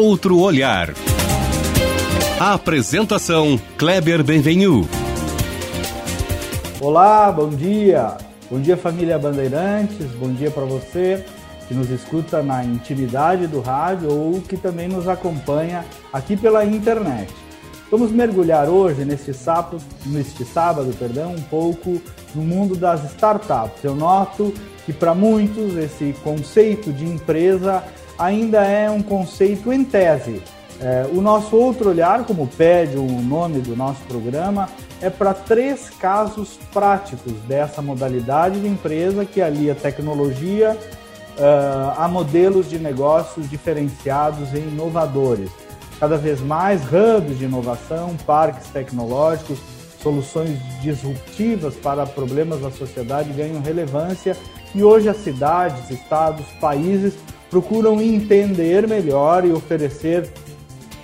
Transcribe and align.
outro 0.00 0.38
olhar. 0.38 0.94
A 2.40 2.54
apresentação 2.54 3.60
Kleber 3.76 4.24
Benvenu. 4.24 4.88
Olá, 6.80 7.30
bom 7.30 7.50
dia. 7.50 8.16
Bom 8.50 8.58
dia 8.58 8.78
família 8.78 9.18
Bandeirantes, 9.18 10.06
bom 10.18 10.32
dia 10.32 10.50
para 10.50 10.64
você 10.64 11.24
que 11.68 11.74
nos 11.74 11.90
escuta 11.90 12.42
na 12.42 12.64
intimidade 12.64 13.46
do 13.46 13.60
rádio 13.60 14.10
ou 14.10 14.40
que 14.40 14.56
também 14.56 14.88
nos 14.88 15.06
acompanha 15.06 15.84
aqui 16.12 16.34
pela 16.34 16.64
internet. 16.64 17.32
Vamos 17.90 18.10
mergulhar 18.10 18.68
hoje 18.68 19.04
neste 19.04 19.32
neste 20.06 20.44
sábado, 20.44 20.92
perdão, 20.98 21.32
um 21.32 21.42
pouco 21.42 22.00
no 22.34 22.42
mundo 22.42 22.74
das 22.74 23.04
startups. 23.12 23.84
Eu 23.84 23.94
noto 23.94 24.52
que 24.86 24.92
para 24.92 25.14
muitos 25.14 25.76
esse 25.76 26.14
conceito 26.24 26.90
de 26.90 27.04
empresa 27.04 27.84
ainda 28.20 28.62
é 28.62 28.90
um 28.90 29.02
conceito 29.02 29.72
em 29.72 29.82
tese. 29.82 30.42
É, 30.78 31.06
o 31.12 31.20
nosso 31.20 31.56
outro 31.56 31.88
olhar, 31.88 32.24
como 32.24 32.46
pede 32.46 32.96
o 32.96 33.06
nome 33.06 33.60
do 33.60 33.74
nosso 33.74 34.00
programa, 34.02 34.68
é 35.00 35.08
para 35.08 35.32
três 35.32 35.88
casos 35.90 36.58
práticos 36.72 37.32
dessa 37.48 37.80
modalidade 37.80 38.60
de 38.60 38.68
empresa 38.68 39.24
que 39.24 39.40
alia 39.40 39.74
tecnologia 39.74 40.76
uh, 41.38 42.00
a 42.00 42.06
modelos 42.08 42.68
de 42.68 42.78
negócios 42.78 43.48
diferenciados 43.48 44.52
e 44.52 44.58
inovadores. 44.58 45.50
Cada 45.98 46.16
vez 46.16 46.40
mais 46.40 46.82
hubs 46.84 47.38
de 47.38 47.44
inovação, 47.44 48.16
parques 48.26 48.66
tecnológicos, 48.68 49.58
soluções 50.02 50.58
disruptivas 50.80 51.74
para 51.74 52.06
problemas 52.06 52.60
da 52.60 52.70
sociedade 52.70 53.32
ganham 53.32 53.60
relevância 53.60 54.34
e 54.74 54.82
hoje 54.82 55.10
as 55.10 55.18
cidades, 55.18 55.90
estados, 55.90 56.46
países 56.58 57.14
procuram 57.50 58.00
entender 58.00 58.86
melhor 58.86 59.44
e 59.44 59.52
oferecer 59.52 60.30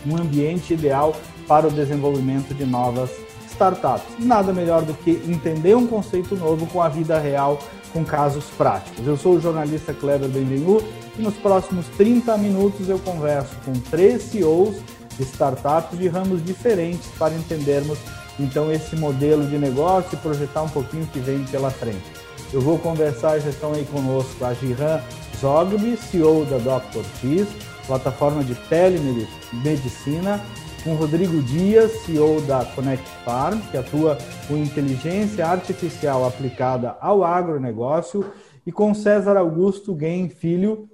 um 0.06 0.16
ambiente 0.16 0.75
ideal 0.75 1.14
para 1.48 1.66
o 1.66 1.70
desenvolvimento 1.70 2.55
de 2.55 2.64
novas 2.64 3.11
startups. 3.50 4.06
Nada 4.19 4.53
melhor 4.53 4.83
do 4.83 4.94
que 4.94 5.11
entender 5.27 5.75
um 5.75 5.86
conceito 5.86 6.36
novo 6.36 6.66
com 6.66 6.80
a 6.80 6.88
vida 6.88 7.19
real, 7.19 7.58
com 7.92 8.05
casos 8.05 8.44
práticos. 8.56 9.06
Eu 9.06 9.16
sou 9.16 9.34
o 9.34 9.41
jornalista 9.41 9.92
Kleber 9.92 10.28
Benvenu 10.28 10.83
e 11.19 11.22
nos 11.22 11.34
próximos 11.34 11.86
30 11.97 12.36
minutos 12.38 12.88
eu 12.88 12.98
converso 12.98 13.55
com 13.64 13.72
três 13.72 14.22
CEOs 14.22 14.77
de 15.16 15.22
startups 15.25 15.98
de 15.98 16.06
ramos 16.06 16.44
diferentes 16.44 17.08
para 17.19 17.34
entendermos 17.34 17.98
então 18.38 18.70
esse 18.70 18.94
modelo 18.94 19.47
de 19.47 19.56
negócio 19.56 20.10
e 20.12 20.16
projetar 20.19 20.62
um 20.62 20.69
pouquinho 20.69 21.05
o 21.05 21.06
que 21.06 21.19
vem 21.19 21.42
pela 21.44 21.70
frente. 21.70 22.05
Eu 22.53 22.60
vou 22.60 22.78
conversar, 22.78 23.41
já 23.41 23.48
estão 23.48 23.72
aí 23.72 23.84
conosco 23.86 24.44
a 24.44 24.53
Giran 24.53 25.00
Zogby, 25.41 25.97
CEO 25.97 26.47
da 26.47 26.56
Dr. 26.56 27.05
X, 27.20 27.48
plataforma 27.87 28.42
de 28.42 28.55
telemedicina, 28.69 30.41
com 30.83 30.95
Rodrigo 30.95 31.43
Dias, 31.43 31.93
CEO 32.05 32.41
da 32.43 32.65
Connect 32.65 33.06
Farm, 33.25 33.61
que 33.70 33.77
atua 33.77 34.17
com 34.48 34.56
inteligência 34.56 35.47
artificial 35.47 36.25
aplicada 36.25 36.97
ao 37.01 37.23
agronegócio, 37.23 38.33
e 38.67 38.73
com 38.73 38.95
César 38.95 39.37
Augusto 39.37 39.95
Gain 39.95 40.28
Filho, 40.28 40.89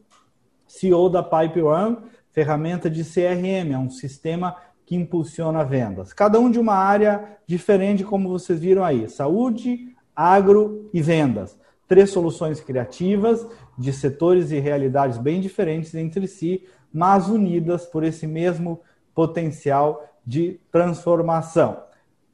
CEO 0.67 1.09
da 1.09 1.23
Pipe 1.23 1.63
One, 1.63 1.99
ferramenta 2.33 2.91
de 2.91 3.05
CRM, 3.05 3.73
é 3.73 3.79
um 3.79 3.91
sistema 3.91 4.57
que 4.85 4.97
impulsiona 4.97 5.65
vendas. 5.65 6.13
Cada 6.13 6.41
um 6.41 6.51
de 6.51 6.59
uma 6.59 6.75
área 6.75 7.39
diferente, 7.47 8.03
como 8.03 8.29
vocês 8.29 8.59
viram 8.59 8.85
aí: 8.85 9.09
saúde, 9.09 9.95
agro 10.17 10.91
e 10.93 11.01
vendas. 11.01 11.57
Três 11.89 12.11
soluções 12.11 12.61
criativas 12.61 13.47
de 13.79 13.93
setores 13.93 14.51
e 14.51 14.59
realidades 14.59 15.19
bem 15.19 15.41
diferentes 15.41 15.95
entre 15.95 16.27
si, 16.27 16.65
mas 16.93 17.29
unidas 17.29 17.87
por 17.87 18.05
esse 18.05 18.27
mesmo 18.27 18.81
potencial 19.15 20.05
de 20.27 20.61
transformação. 20.71 21.83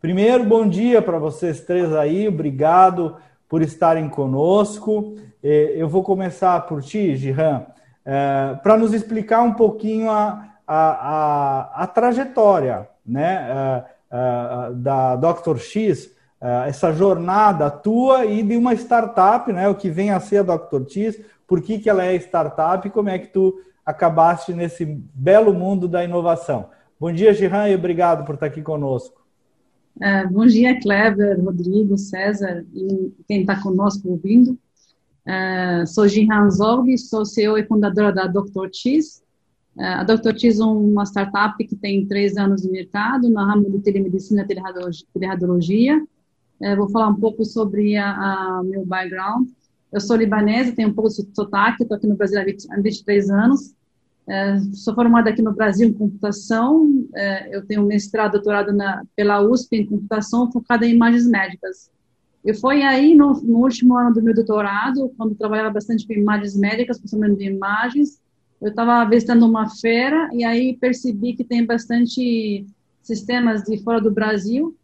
Primeiro, 0.00 0.44
bom 0.44 0.69
dia 0.69 1.03
para 1.03 1.19
vocês 1.19 1.60
três 1.60 1.92
aí, 1.92 2.28
obrigado 2.28 3.16
por 3.48 3.62
estarem 3.62 4.08
conosco. 4.08 5.16
É, 5.42 5.72
eu 5.75 5.88
vou 5.88 6.03
começar 6.03 6.60
por 6.66 6.82
ti, 6.82 7.16
Gihan, 7.16 7.66
é, 8.04 8.56
para 8.62 8.76
nos 8.76 8.92
explicar 8.92 9.42
um 9.42 9.54
pouquinho 9.54 10.10
a, 10.10 10.48
a, 10.66 10.91
a, 10.91 11.82
a 11.82 11.87
trajetória 11.87 12.88
né, 13.04 13.84
é, 14.10 14.72
da 14.75 15.16
Dr. 15.16 15.56
X, 15.58 16.14
essa 16.41 16.93
jornada 16.93 17.71
tua 17.71 18.25
e 18.25 18.43
de 18.43 18.56
uma 18.56 18.72
startup, 18.75 19.53
né, 19.53 19.69
o 19.69 19.75
que 19.75 19.91
vem 19.91 20.10
a 20.10 20.21
ser 20.21 20.38
a 20.38 20.56
Dr. 20.56 20.88
X, 20.88 21.21
por 21.47 21.60
que, 21.60 21.78
que 21.78 21.91
ela 21.91 22.04
é 22.04 22.15
startup 22.15 22.87
e 22.87 22.91
como 22.91 23.09
é 23.09 23.19
que 23.19 23.28
tu 23.28 23.59
acabaste 23.88 24.53
nesse 24.53 24.84
belo 24.84 25.54
mundo 25.54 25.88
da 25.88 26.04
inovação. 26.04 26.69
Bom 27.00 27.10
dia, 27.10 27.32
Giran, 27.32 27.71
e 27.71 27.75
obrigado 27.75 28.22
por 28.26 28.34
estar 28.34 28.44
aqui 28.44 28.60
conosco. 28.60 29.25
Uh, 29.97 30.31
bom 30.31 30.44
dia, 30.44 30.78
Kleber, 30.78 31.43
Rodrigo, 31.43 31.97
César 31.97 32.66
e 32.75 33.15
quem 33.26 33.41
está 33.41 33.59
conosco 33.62 34.10
ouvindo. 34.10 34.59
Uh, 35.26 35.87
sou 35.87 36.06
Jihan 36.06 36.50
Zog, 36.50 36.99
sou 36.99 37.25
CEO 37.25 37.56
e 37.56 37.65
fundadora 37.65 38.12
da 38.12 38.26
Dr. 38.26 38.66
Uh, 38.66 39.81
a 39.81 40.05
Dr. 40.05 40.38
X 40.38 40.60
é 40.60 40.65
uma 40.65 41.06
startup 41.06 41.56
que 41.66 41.75
tem 41.75 42.06
três 42.06 42.37
anos 42.37 42.60
de 42.60 42.70
mercado 42.70 43.31
na 43.31 43.43
ramo 43.43 43.70
de 43.70 43.81
telemedicina 43.81 44.43
e 44.43 44.47
teleradiologia. 45.15 46.06
Vou 46.76 46.88
falar 46.91 47.08
um 47.08 47.14
pouco 47.14 47.44
sobre 47.44 47.96
a, 47.96 48.10
a, 48.10 48.62
meu 48.64 48.84
background. 48.84 49.48
Eu 49.92 50.00
sou 50.00 50.16
libanesa, 50.16 50.74
tenho 50.74 50.88
um 50.88 50.94
pouco 50.94 51.08
de 51.10 51.34
sotaque, 51.34 51.82
estou 51.82 51.96
aqui 51.96 52.06
no 52.06 52.16
Brasil 52.16 52.41
há 52.41 52.44
23 52.76 53.30
anos. 53.30 53.74
É, 54.28 54.58
sou 54.74 54.94
formada 54.94 55.30
aqui 55.30 55.41
no 55.41 55.54
Brasil 55.54 55.88
em 55.88 55.92
computação, 55.92 57.06
é, 57.14 57.56
eu 57.56 57.64
tenho 57.64 57.86
mestrado, 57.86 58.32
doutorado 58.32 58.74
na, 58.74 59.02
pela 59.16 59.41
USP 59.41 59.76
em 59.76 59.86
computação, 59.86 60.52
focada 60.52 60.84
em 60.84 60.94
imagens 60.94 61.26
médicas. 61.26 61.91
E 62.44 62.52
foi 62.52 62.82
aí, 62.82 63.14
no, 63.14 63.32
no, 63.40 63.58
último 63.60 63.96
ano 63.96 64.12
do 64.12 64.22
meu 64.22 64.34
doutorado, 64.34 65.10
quando 65.16 65.34
trabalhava 65.34 65.70
bastante 65.70 66.06
com 66.06 66.12
imagens 66.12 66.54
médicas, 66.54 66.98
principalmente 66.98 67.38
de 67.38 67.44
imagens, 67.44 68.20
eu 68.60 68.69
estava 68.69 69.08
visitando 69.08 69.46
uma 69.46 69.70
feira 69.70 70.28
e 70.32 70.44
aí 70.44 70.76
percebi 70.76 71.34
que 71.34 71.44
tem 71.44 71.64
bastante 71.64 72.66
sistemas 73.02 73.62
de 73.62 73.82
fora 73.82 74.00
do 74.00 74.10
Brasil 74.10 74.76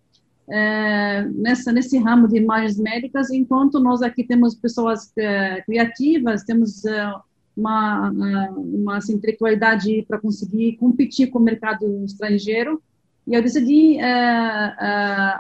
é, 0.49 1.23
nessa 1.35 1.73
nesse 1.73 1.99
ramo 1.99 2.29
de 2.29 2.37
imagens 2.37 2.79
médicas, 2.79 3.31
enquanto 3.31 3.81
nós 3.81 4.03
aqui 4.03 4.25
temos 4.25 4.55
pessoas 4.55 5.11
é, 5.17 5.63
criativas, 5.63 6.45
temos 6.45 6.85
é, 6.85 7.13
uma, 7.57 8.11
uma 8.11 8.97
assim, 8.97 9.15
intelectualidade 9.15 10.05
para 10.07 10.19
conseguir 10.19 10.77
competir 10.77 11.29
com 11.29 11.39
o 11.39 11.43
mercado 11.43 12.05
estrangeiro. 12.05 12.83
E 13.27 13.33
eu 13.33 13.43
decidi 13.43 13.99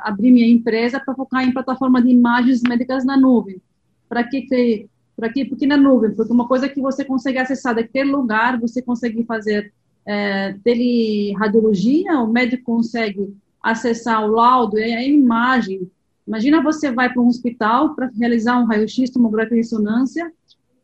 abrir 0.02 0.30
minha 0.30 0.46
empresa 0.46 0.98
para 0.98 1.14
focar 1.14 1.44
em 1.44 1.52
plataforma 1.52 2.00
de 2.00 2.08
imagens 2.08 2.62
médicas 2.62 3.04
na 3.04 3.14
nuvem. 3.14 3.60
Para 4.08 4.24
que 4.24 4.88
para 5.16 5.28
quê? 5.28 5.44
Porque 5.44 5.66
na 5.66 5.76
nuvem, 5.76 6.12
porque 6.12 6.32
uma 6.32 6.48
coisa 6.48 6.68
que 6.68 6.80
você 6.80 7.04
consegue 7.04 7.38
acessar 7.38 7.74
daquele 7.74 8.10
lugar, 8.10 8.58
você 8.58 8.82
consegue 8.82 9.22
fazer 9.24 9.72
é, 10.06 10.54
teleradiologia, 10.64 12.20
o 12.20 12.26
médico 12.26 12.64
consegue 12.64 13.34
acessar 13.64 14.22
o 14.22 14.30
laudo 14.30 14.78
e 14.78 14.92
a 14.92 15.02
imagem. 15.02 15.90
Imagina 16.28 16.62
você 16.62 16.92
vai 16.92 17.10
para 17.10 17.22
um 17.22 17.28
hospital 17.28 17.94
para 17.94 18.10
realizar 18.18 18.60
um 18.60 18.66
raio-x, 18.66 19.10
tomografia 19.10 19.56
e 19.56 19.60
ressonância, 19.60 20.30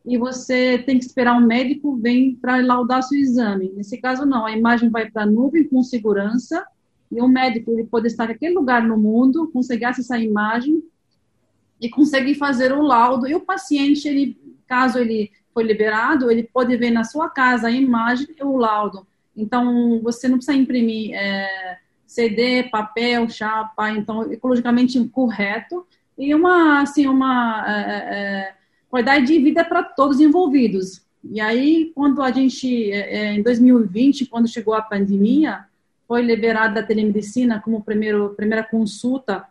e 0.04 0.16
você 0.16 0.78
tem 0.78 0.98
que 0.98 1.04
esperar 1.04 1.36
um 1.36 1.46
médico 1.46 1.94
vir 1.96 2.38
para 2.40 2.56
laudar 2.56 3.02
seu 3.02 3.18
exame. 3.18 3.70
Nesse 3.76 3.98
caso, 3.98 4.24
não. 4.24 4.46
A 4.46 4.56
imagem 4.56 4.88
vai 4.88 5.10
para 5.10 5.24
a 5.24 5.26
nuvem 5.26 5.68
com 5.68 5.82
segurança 5.82 6.64
e 7.12 7.20
o 7.20 7.28
médico 7.28 7.70
ele 7.70 7.84
pode 7.84 8.06
estar 8.06 8.24
em 8.24 8.28
qualquer 8.28 8.50
lugar 8.50 8.82
no 8.82 8.96
mundo, 8.96 9.50
conseguir 9.52 9.84
acessar 9.84 10.16
a 10.16 10.22
imagem 10.22 10.82
e 11.78 11.90
conseguir 11.90 12.36
fazer 12.36 12.72
o 12.72 12.80
laudo. 12.80 13.28
E 13.28 13.34
o 13.34 13.40
paciente, 13.40 14.08
ele, 14.08 14.38
caso 14.66 14.98
ele 14.98 15.30
foi 15.52 15.64
liberado, 15.64 16.30
ele 16.30 16.44
pode 16.44 16.74
ver 16.78 16.90
na 16.90 17.04
sua 17.04 17.28
casa 17.28 17.66
a 17.66 17.70
imagem 17.70 18.28
e 18.38 18.42
o 18.42 18.56
laudo. 18.56 19.06
Então, 19.36 20.00
você 20.02 20.28
não 20.28 20.38
precisa 20.38 20.56
imprimir 20.56 21.12
é, 21.14 21.76
CD, 22.10 22.64
papel, 22.64 23.28
chapa, 23.28 23.88
então, 23.92 24.32
ecologicamente 24.32 24.98
correto. 25.10 25.86
E 26.18 26.34
uma, 26.34 26.82
assim, 26.82 27.06
uma... 27.06 27.64
É, 27.68 27.72
é, 27.72 28.54
qualidade 28.88 29.26
de 29.26 29.38
vida 29.38 29.64
para 29.64 29.84
todos 29.84 30.18
envolvidos. 30.18 31.02
E 31.22 31.40
aí, 31.40 31.92
quando 31.94 32.20
a 32.20 32.32
gente, 32.32 32.90
é, 32.90 33.28
é, 33.28 33.34
em 33.34 33.42
2020, 33.42 34.26
quando 34.26 34.48
chegou 34.48 34.74
a 34.74 34.82
pandemia, 34.82 35.66
foi 36.08 36.22
liberada 36.22 36.80
a 36.80 36.82
telemedicina 36.82 37.60
como 37.60 37.84
primeiro, 37.84 38.30
primeira 38.30 38.64
consulta 38.64 39.44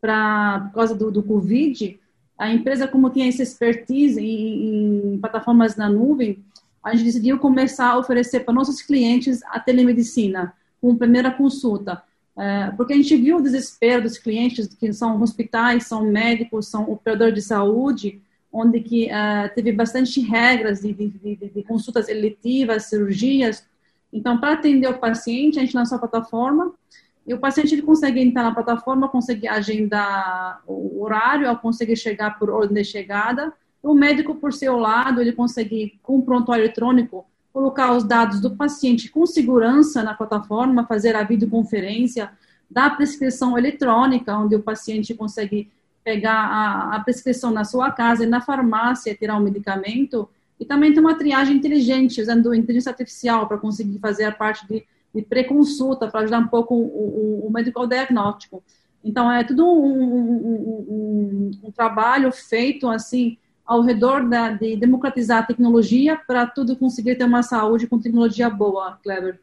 pra, 0.00 0.68
por 0.68 0.74
causa 0.74 0.94
do, 0.94 1.10
do 1.10 1.22
Covid, 1.22 2.00
a 2.38 2.50
empresa, 2.50 2.88
como 2.88 3.10
tinha 3.10 3.28
essa 3.28 3.42
expertise 3.42 4.18
em, 4.18 5.14
em 5.14 5.18
plataformas 5.18 5.76
na 5.76 5.90
nuvem, 5.90 6.42
a 6.82 6.94
gente 6.94 7.04
decidiu 7.04 7.38
começar 7.38 7.90
a 7.90 7.98
oferecer 7.98 8.40
para 8.40 8.54
nossos 8.54 8.80
clientes 8.80 9.42
a 9.48 9.60
telemedicina 9.60 10.54
como 10.86 10.96
primeira 10.96 11.32
consulta. 11.32 12.00
É, 12.38 12.70
porque 12.76 12.92
a 12.92 12.96
gente 12.96 13.16
viu 13.16 13.38
o 13.38 13.42
desespero 13.42 14.02
dos 14.02 14.18
clientes 14.18 14.68
que 14.68 14.92
são 14.92 15.20
hospitais, 15.20 15.86
são 15.86 16.04
médicos, 16.04 16.68
são 16.68 16.88
operadores 16.88 17.34
de 17.34 17.42
saúde, 17.42 18.22
onde 18.52 18.80
que 18.80 19.06
uh, 19.06 19.52
teve 19.54 19.72
bastante 19.72 20.20
regras 20.20 20.80
de, 20.80 20.92
de, 20.92 21.08
de, 21.08 21.36
de, 21.36 21.62
consultas 21.64 22.08
eletivas, 22.08 22.84
cirurgias, 22.84 23.66
Então, 24.12 24.38
para 24.38 24.52
atender 24.52 24.88
o 24.88 24.98
paciente, 24.98 25.58
a 25.58 25.62
gente 25.62 25.74
lançou 25.74 25.96
a 25.96 25.98
plataforma 25.98 26.72
e 27.26 27.34
o 27.34 27.40
paciente 27.40 27.74
ele 27.74 27.82
consegue 27.82 28.20
entrar 28.20 28.44
na 28.44 28.54
plataforma, 28.54 29.08
consegue 29.08 29.48
agendar 29.48 30.62
o 30.66 31.02
horário, 31.02 31.54
consegue 31.58 31.96
chegar 31.96 32.38
por 32.38 32.48
ordem 32.48 32.82
de 32.82 32.84
chegada. 32.84 33.52
O 33.82 33.92
médico, 33.92 34.36
por 34.36 34.52
seu 34.52 34.76
lado, 34.76 35.20
ele 35.20 35.32
consegue, 35.32 35.98
com 36.02 36.18
o 36.18 36.22
prontuário 36.22 36.64
eletrônico, 36.64 37.26
colocar 37.56 37.96
os 37.96 38.04
dados 38.04 38.38
do 38.38 38.54
paciente 38.54 39.08
com 39.08 39.24
segurança 39.24 40.02
na 40.02 40.12
plataforma, 40.12 40.86
fazer 40.86 41.16
a 41.16 41.22
videoconferência, 41.22 42.30
dar 42.70 42.84
a 42.84 42.90
prescrição 42.90 43.56
eletrônica, 43.56 44.36
onde 44.36 44.54
o 44.54 44.62
paciente 44.62 45.14
consegue 45.14 45.72
pegar 46.04 46.34
a, 46.34 46.96
a 46.96 47.00
prescrição 47.00 47.50
na 47.50 47.64
sua 47.64 47.90
casa 47.90 48.24
e 48.24 48.26
na 48.26 48.42
farmácia, 48.42 49.14
tirar 49.14 49.38
o 49.38 49.40
medicamento, 49.40 50.28
e 50.60 50.66
também 50.66 50.92
tem 50.92 51.00
uma 51.00 51.14
triagem 51.14 51.56
inteligente, 51.56 52.20
usando 52.20 52.52
inteligência 52.52 52.90
artificial 52.90 53.48
para 53.48 53.56
conseguir 53.56 53.98
fazer 54.00 54.24
a 54.24 54.32
parte 54.32 54.68
de, 54.68 54.84
de 55.14 55.22
pré-consulta, 55.22 56.08
para 56.08 56.20
ajudar 56.20 56.40
um 56.40 56.48
pouco 56.48 56.74
o, 56.74 57.48
o, 57.48 57.50
o 57.50 57.86
diagnóstico. 57.86 58.62
Então, 59.02 59.32
é 59.32 59.42
tudo 59.42 59.64
um, 59.66 60.02
um, 60.90 61.50
um 61.64 61.70
trabalho 61.70 62.30
feito, 62.30 62.86
assim, 62.86 63.38
ao 63.66 63.82
redor 63.82 64.28
da, 64.28 64.52
de 64.52 64.76
democratizar 64.76 65.42
a 65.42 65.46
tecnologia 65.46 66.16
para 66.16 66.46
tudo 66.46 66.76
conseguir 66.76 67.16
ter 67.16 67.24
uma 67.24 67.42
saúde 67.42 67.86
com 67.86 67.98
tecnologia 67.98 68.48
boa, 68.48 68.98
Clever. 69.02 69.40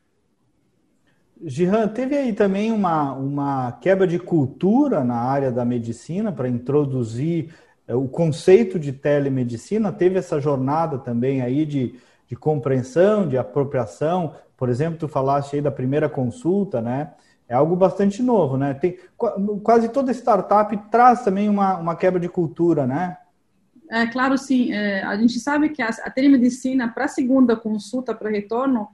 Gihan, 1.46 1.90
teve 1.90 2.16
aí 2.16 2.32
também 2.32 2.72
uma, 2.72 3.12
uma 3.12 3.72
quebra 3.74 4.08
de 4.08 4.18
cultura 4.18 5.04
na 5.04 5.18
área 5.18 5.52
da 5.52 5.66
medicina 5.66 6.32
para 6.32 6.48
introduzir 6.48 7.54
é, 7.86 7.94
o 7.94 8.08
conceito 8.08 8.80
de 8.80 8.94
telemedicina, 8.94 9.92
teve 9.92 10.18
essa 10.18 10.40
jornada 10.40 10.98
também 10.98 11.42
aí 11.42 11.66
de, 11.66 12.00
de 12.28 12.36
compreensão, 12.36 13.28
de 13.28 13.38
apropriação. 13.38 14.36
Por 14.56 14.70
exemplo, 14.70 15.00
tu 15.00 15.08
falaste 15.10 15.56
aí 15.56 15.62
da 15.62 15.72
primeira 15.72 16.08
consulta, 16.08 16.82
né? 16.82 17.12
É 17.48 17.56
algo 17.56 17.76
bastante 17.76 18.24
novo, 18.24 18.56
né? 18.56 18.74
Tem, 18.74 18.98
quase 19.62 19.90
toda 19.90 20.14
startup 20.14 20.76
traz 20.90 21.24
também 21.24 21.50
uma, 21.50 21.78
uma 21.78 21.96
quebra 21.96 22.22
de 22.22 22.30
cultura, 22.30 22.88
né? 22.88 23.18
É 23.94 24.08
claro, 24.08 24.36
sim. 24.40 24.74
É, 24.74 25.04
a 25.04 25.16
gente 25.16 25.40
sabe 25.40 25.70
que 25.70 25.80
a, 25.80 25.88
a 25.88 26.10
telemedicina 26.10 26.88
para 26.88 27.06
a 27.06 27.08
segunda 27.08 27.56
consulta, 27.56 28.12
para 28.12 28.28
retorno, 28.28 28.88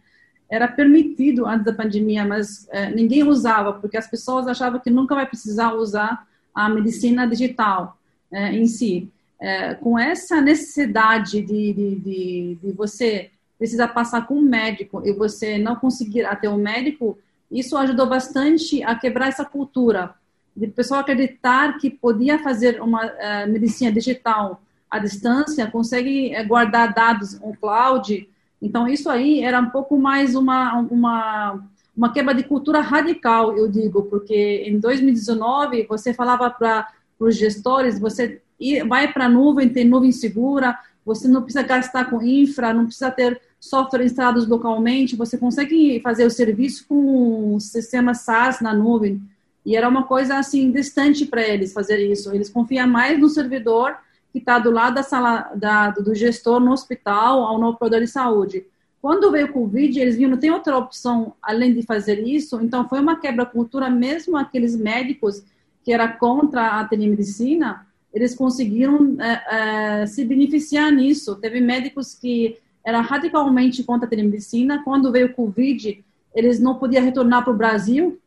era 0.50 0.68
permitido 0.68 1.46
antes 1.46 1.64
da 1.64 1.72
pandemia, 1.72 2.26
mas 2.26 2.68
é, 2.70 2.90
ninguém 2.90 3.24
usava, 3.24 3.72
porque 3.72 3.96
as 3.96 4.10
pessoas 4.10 4.46
achavam 4.46 4.78
que 4.82 4.90
nunca 4.90 5.16
vai 5.16 5.26
precisar 5.26 5.74
usar 5.74 6.28
a 6.54 6.68
medicina 6.68 7.26
digital 7.26 7.98
é, 8.30 8.52
em 8.52 8.68
si. 8.68 9.10
É, 9.40 9.74
com 9.74 9.98
essa 9.98 10.42
necessidade 10.42 11.42
de, 11.44 11.74
de, 11.74 11.96
de, 11.96 12.58
de, 12.62 12.72
você 12.74 13.32
precisar 13.58 13.88
passar 13.90 14.28
com 14.28 14.36
um 14.36 14.42
médico 14.42 15.02
e 15.06 15.14
você 15.14 15.58
não 15.58 15.78
conseguir 15.78 16.26
até 16.26 16.50
o 16.50 16.56
um 16.56 16.58
médico, 16.58 17.18
isso 17.50 17.78
ajudou 17.78 18.06
bastante 18.06 18.84
a 18.84 18.96
quebrar 18.96 19.30
essa 19.30 19.46
cultura 19.46 20.14
de 20.54 20.68
pessoa 20.68 21.00
acreditar 21.00 21.78
que 21.78 21.90
podia 21.90 22.38
fazer 22.40 22.82
uma 22.82 23.06
uh, 23.06 23.50
medicina 23.50 23.94
digital 23.94 24.62
à 24.90 25.00
distância, 25.00 25.70
consegue 25.70 26.34
é, 26.34 26.44
guardar 26.44 26.94
dados 26.94 27.40
no 27.40 27.56
cloud. 27.56 28.28
Então, 28.62 28.88
isso 28.88 29.10
aí 29.10 29.42
era 29.42 29.60
um 29.60 29.70
pouco 29.70 29.98
mais 29.98 30.36
uma, 30.36 30.74
uma, 30.80 31.64
uma 31.96 32.12
quebra 32.12 32.34
de 32.34 32.44
cultura 32.44 32.82
radical, 32.82 33.56
eu 33.56 33.68
digo, 33.68 34.04
porque 34.04 34.64
em 34.66 34.80
2019 34.80 35.86
você 35.88 36.14
falava 36.14 36.50
para 36.50 36.88
os 37.20 37.36
gestores, 37.36 38.00
você 38.00 38.42
vai 38.88 39.12
para 39.12 39.26
a 39.26 39.30
nuvem, 39.30 39.70
tem 39.70 39.86
nuvem 39.86 40.12
segura, 40.12 40.78
você 41.06 41.28
não 41.28 41.42
precisa 41.42 41.64
gastar 41.64 42.10
com 42.10 42.22
infra, 42.22 42.74
não 42.74 42.86
precisa 42.86 43.10
ter 43.10 43.42
software 43.60 44.06
instalados 44.06 44.48
localmente, 44.48 45.16
você 45.16 45.38
consegue 45.38 46.00
fazer 46.02 46.26
o 46.26 46.30
serviço 46.30 46.86
com 46.88 47.56
um 47.56 47.60
sistema 47.60 48.14
SaaS 48.14 48.62
na 48.62 48.74
nuvem. 48.74 49.22
E 49.66 49.76
era 49.76 49.88
uma 49.88 50.04
coisa 50.04 50.38
assim 50.38 50.72
distante 50.72 51.26
para 51.26 51.42
eles 51.42 51.74
fazer 51.74 51.98
isso. 51.98 52.34
Eles 52.34 52.50
confiam 52.50 52.88
mais 52.88 53.20
no 53.20 53.30
servidor 53.30 53.98
que 54.32 54.40
está 54.40 54.60
do 54.60 54.72
lado 54.72 54.96
da 54.96 55.04
sala 55.04 55.52
da, 55.56 55.92
do 55.92 56.14
gestor 56.14 56.60
no 56.60 56.72
hospital 56.72 57.40
ou 57.42 57.60
no 57.60 57.70
operador 57.70 58.02
de 58.02 58.08
saúde. 58.08 58.66
Quando 59.02 59.32
veio 59.32 59.48
o 59.48 59.54
Covid, 59.54 60.00
eles 60.00 60.18
viram 60.18 60.32
não 60.32 60.38
tem 60.38 60.52
outra 60.52 60.78
opção 60.78 61.34
além 61.42 61.74
de 61.74 61.84
fazer 61.84 62.20
isso. 62.20 62.60
Então 62.62 62.88
foi 62.88 63.00
uma 63.00 63.20
quebra 63.20 63.46
cultura 63.46 63.90
mesmo 63.90 64.38
aqueles 64.38 64.76
médicos 64.76 65.44
que 65.84 65.94
era 65.94 66.08
contra 66.08 66.80
a 66.80 66.86
telemedicina, 66.86 67.88
eles 68.14 68.36
conseguiram 68.36 69.16
é, 69.20 70.02
é, 70.02 70.06
se 70.06 70.26
beneficiar 70.26 70.92
nisso. 70.92 71.36
Teve 71.36 71.62
médicos 71.62 72.14
que 72.14 72.58
eram 72.84 73.02
radicalmente 73.02 73.84
contra 73.84 74.06
a 74.06 74.10
telemedicina. 74.10 74.84
Quando 74.84 75.12
veio 75.12 75.28
o 75.28 75.34
Covid, 75.34 76.04
eles 76.34 76.60
não 76.60 76.76
podiam 76.76 77.04
retornar 77.04 77.44
para 77.44 77.54
o 77.54 77.58
Brasil. 77.58 78.20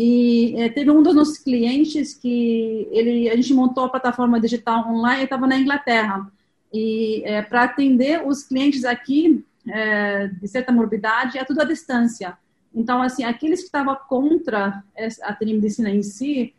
E 0.00 0.54
é, 0.56 0.68
teve 0.68 0.92
um 0.92 1.02
dos 1.02 1.12
nossos 1.12 1.38
clientes 1.38 2.14
que 2.14 2.86
ele, 2.92 3.28
a 3.28 3.34
gente 3.34 3.52
montou 3.52 3.82
a 3.82 3.88
plataforma 3.88 4.38
digital 4.38 4.88
online, 4.88 5.24
estava 5.24 5.44
na 5.44 5.58
Inglaterra. 5.58 6.30
E 6.72 7.20
é, 7.24 7.42
para 7.42 7.64
atender 7.64 8.24
os 8.24 8.44
clientes 8.44 8.84
aqui 8.84 9.44
é, 9.66 10.28
de 10.28 10.46
certa 10.46 10.70
morbidade, 10.70 11.36
é 11.36 11.44
tudo 11.44 11.62
à 11.62 11.64
distância. 11.64 12.38
Então, 12.72 13.02
assim, 13.02 13.24
aqueles 13.24 13.58
que 13.58 13.66
estavam 13.66 13.96
contra 14.08 14.84
a 15.22 15.34
telemedicina 15.34 15.90
em 15.90 16.04
si, 16.04 16.54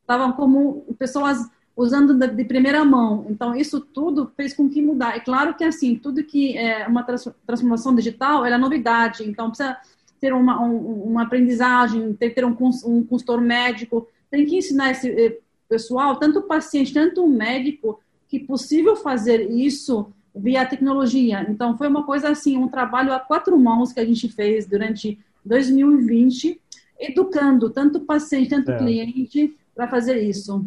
estavam 0.00 0.32
como 0.32 0.84
pessoas 0.98 1.48
usando 1.76 2.12
de 2.12 2.44
primeira 2.44 2.84
mão. 2.84 3.24
Então, 3.30 3.54
isso 3.54 3.80
tudo 3.80 4.32
fez 4.36 4.52
com 4.52 4.68
que 4.68 4.82
mudar. 4.82 5.16
É 5.16 5.20
claro 5.20 5.54
que, 5.54 5.62
assim, 5.62 5.94
tudo 5.94 6.24
que 6.24 6.58
é 6.58 6.88
uma 6.88 7.04
transformação 7.46 7.94
digital 7.94 8.44
é 8.44 8.58
novidade. 8.58 9.22
Então, 9.22 9.48
precisa 9.48 9.78
ter 10.20 10.32
uma, 10.32 10.62
um, 10.62 11.04
uma 11.04 11.22
aprendizagem, 11.22 12.12
ter, 12.14 12.30
ter 12.30 12.44
um, 12.44 12.56
um 12.84 13.04
consultor 13.04 13.40
médico. 13.40 14.06
Tem 14.30 14.44
que 14.44 14.56
ensinar 14.56 14.90
esse 14.90 15.08
eh, 15.10 15.38
pessoal, 15.68 16.16
tanto 16.16 16.40
o 16.40 16.42
paciente, 16.42 16.92
tanto 16.92 17.24
o 17.24 17.28
médico, 17.28 18.00
que 18.28 18.36
é 18.36 18.44
possível 18.44 18.94
fazer 18.94 19.50
isso 19.50 20.12
via 20.34 20.66
tecnologia. 20.66 21.44
Então, 21.48 21.76
foi 21.76 21.88
uma 21.88 22.04
coisa 22.04 22.28
assim, 22.28 22.56
um 22.56 22.68
trabalho 22.68 23.12
a 23.12 23.18
quatro 23.18 23.58
mãos 23.58 23.92
que 23.92 24.00
a 24.00 24.04
gente 24.04 24.28
fez 24.28 24.66
durante 24.66 25.18
2020, 25.44 26.60
educando 26.98 27.70
tanto 27.70 27.98
o 27.98 28.04
paciente, 28.04 28.50
tanto 28.50 28.70
o 28.70 28.74
é. 28.74 28.78
cliente, 28.78 29.56
para 29.74 29.88
fazer 29.88 30.20
isso. 30.22 30.64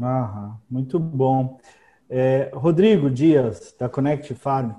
Aham, 0.00 0.56
muito 0.68 0.98
bom. 0.98 1.60
É, 2.10 2.50
Rodrigo 2.52 3.08
Dias, 3.08 3.72
da 3.78 3.88
Connect 3.88 4.34
Farm. 4.34 4.72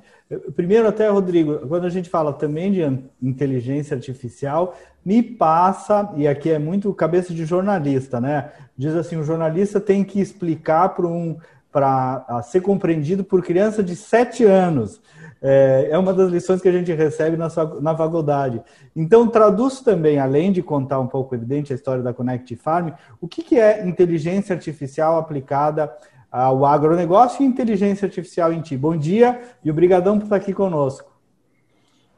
Primeiro, 0.53 0.87
até, 0.87 1.07
Rodrigo, 1.07 1.65
quando 1.67 1.85
a 1.85 1.89
gente 1.89 2.09
fala 2.09 2.33
também 2.33 2.71
de 2.71 2.81
inteligência 3.21 3.95
artificial, 3.95 4.75
me 5.03 5.23
passa, 5.23 6.11
e 6.15 6.27
aqui 6.27 6.49
é 6.49 6.59
muito 6.59 6.93
cabeça 6.93 7.33
de 7.33 7.45
jornalista, 7.45 8.19
né? 8.19 8.51
Diz 8.77 8.93
assim: 8.95 9.15
o 9.15 9.23
jornalista 9.23 9.79
tem 9.79 10.03
que 10.03 10.19
explicar 10.19 10.89
para 10.89 11.07
um 11.07 11.37
para 11.71 12.41
ser 12.43 12.59
compreendido 12.59 13.23
por 13.23 13.41
criança 13.41 13.81
de 13.81 13.95
7 13.95 14.43
anos. 14.43 15.01
É, 15.41 15.87
é 15.91 15.97
uma 15.97 16.13
das 16.13 16.29
lições 16.29 16.61
que 16.61 16.67
a 16.67 16.71
gente 16.71 16.91
recebe 16.93 17.37
na, 17.37 17.47
na 17.81 17.95
faculdade. 17.95 18.61
Então, 18.95 19.27
traduz 19.27 19.79
também, 19.79 20.19
além 20.19 20.51
de 20.51 20.61
contar 20.61 20.99
um 20.99 21.07
pouco 21.07 21.33
evidente 21.33 21.71
a 21.71 21.75
história 21.75 22.03
da 22.03 22.13
Connect 22.13 22.55
Farm, 22.57 22.91
o 23.19 23.27
que, 23.27 23.41
que 23.41 23.57
é 23.57 23.87
inteligência 23.87 24.53
artificial 24.53 25.17
aplicada 25.17 25.91
ao 26.31 26.65
agronegócio 26.65 27.43
e 27.43 27.45
inteligência 27.45 28.05
artificial 28.05 28.53
em 28.53 28.61
ti. 28.61 28.77
Bom 28.77 28.95
dia 28.95 29.41
e 29.63 29.69
obrigadão 29.69 30.17
por 30.17 30.23
estar 30.23 30.37
aqui 30.37 30.53
conosco. 30.53 31.11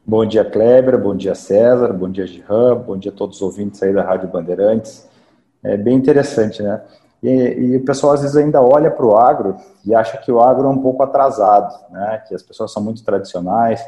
Bom 0.06 0.26
dia, 0.26 0.44
Kleber, 0.44 1.02
bom 1.02 1.16
dia, 1.16 1.34
César, 1.34 1.94
bom 1.94 2.10
dia, 2.10 2.28
Gihan, 2.28 2.76
bom 2.76 2.98
dia 2.98 3.12
a 3.12 3.16
todos 3.16 3.38
os 3.38 3.42
ouvintes 3.42 3.82
aí 3.82 3.94
da 3.94 4.04
Rádio 4.04 4.28
Bandeirantes. 4.28 5.08
É 5.64 5.78
bem 5.78 5.96
interessante, 5.96 6.62
né? 6.62 6.82
E, 7.24 7.30
e, 7.30 7.78
o 7.78 7.86
pessoal 7.86 8.12
às 8.14 8.22
vezes 8.22 8.36
ainda 8.36 8.62
olha 8.62 8.92
para 8.92 9.06
o 9.06 9.16
agro 9.16 9.56
e 9.86 9.96
acha 9.96 10.18
que 10.18 10.30
o 10.30 10.42
agro 10.42 10.68
é 10.68 10.70
um 10.70 10.80
pouco 10.80 11.02
atrasado, 11.02 11.74
né? 11.90 12.22
que 12.28 12.36
as 12.36 12.44
pessoas 12.44 12.74
são 12.74 12.84
muito 12.84 13.02
tradicionais, 13.02 13.82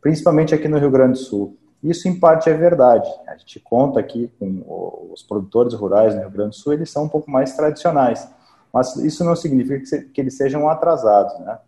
principalmente 0.00 0.56
aqui 0.56 0.66
no 0.66 0.76
Rio 0.76 0.90
Grande 0.90 1.12
do 1.12 1.18
Sul. 1.18 1.56
Isso 1.80 2.08
em 2.08 2.18
parte 2.18 2.50
é 2.50 2.52
verdade. 2.52 3.08
A 3.28 3.36
gente 3.36 3.60
conta 3.60 4.00
aqui 4.00 4.28
com 4.40 5.08
os 5.12 5.22
produtores 5.22 5.72
rurais 5.72 6.16
no 6.16 6.20
Rio 6.20 6.30
Grande 6.30 6.50
do 6.50 6.56
Sul, 6.56 6.72
eles 6.72 6.90
são 6.90 7.04
um 7.04 7.08
pouco 7.08 7.30
mais 7.30 7.54
tradicionais, 7.54 8.28
mas 8.72 8.96
isso 8.96 9.24
não 9.24 9.34
significa 9.34 10.02
que 10.12 10.20
eles 10.20 10.36
sejam 10.36 10.68
atrasados. 10.68 11.38
Né? 11.40 11.58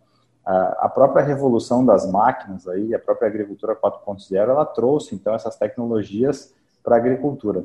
A 0.45 0.89
própria 0.89 1.23
revolução 1.23 1.85
das 1.85 2.09
máquinas, 2.09 2.67
aí, 2.67 2.93
a 2.93 2.99
própria 2.99 3.27
agricultura 3.27 3.75
4.0, 3.75 4.35
ela 4.35 4.65
trouxe 4.65 5.15
então 5.15 5.33
essas 5.33 5.55
tecnologias 5.55 6.53
para 6.83 6.95
a 6.95 6.99
agricultura. 6.99 7.63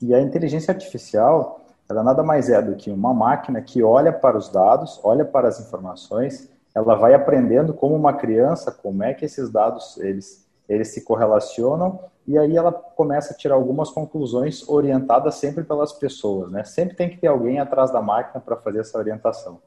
E 0.00 0.14
a 0.14 0.20
inteligência 0.20 0.72
artificial, 0.72 1.60
ela 1.88 2.02
nada 2.02 2.22
mais 2.22 2.48
é 2.48 2.60
do 2.60 2.76
que 2.76 2.90
uma 2.90 3.14
máquina 3.14 3.60
que 3.60 3.82
olha 3.82 4.12
para 4.12 4.36
os 4.36 4.48
dados, 4.48 5.00
olha 5.02 5.24
para 5.24 5.48
as 5.48 5.60
informações, 5.60 6.50
ela 6.74 6.94
vai 6.94 7.14
aprendendo 7.14 7.72
como 7.72 7.94
uma 7.94 8.12
criança 8.12 8.70
como 8.70 9.02
é 9.02 9.14
que 9.14 9.24
esses 9.24 9.50
dados 9.50 9.96
eles 9.98 10.45
eles 10.68 10.88
se 10.88 11.02
correlacionam 11.04 12.00
e 12.26 12.36
aí 12.36 12.56
ela 12.56 12.72
começa 12.72 13.32
a 13.32 13.36
tirar 13.36 13.54
algumas 13.54 13.90
conclusões 13.90 14.68
orientadas 14.68 15.36
sempre 15.36 15.62
pelas 15.62 15.92
pessoas, 15.92 16.50
né? 16.50 16.64
Sempre 16.64 16.96
tem 16.96 17.08
que 17.08 17.18
ter 17.18 17.28
alguém 17.28 17.60
atrás 17.60 17.92
da 17.92 18.02
máquina 18.02 18.40
para 18.40 18.56
fazer 18.56 18.80
essa 18.80 18.98
orientação. 18.98 19.60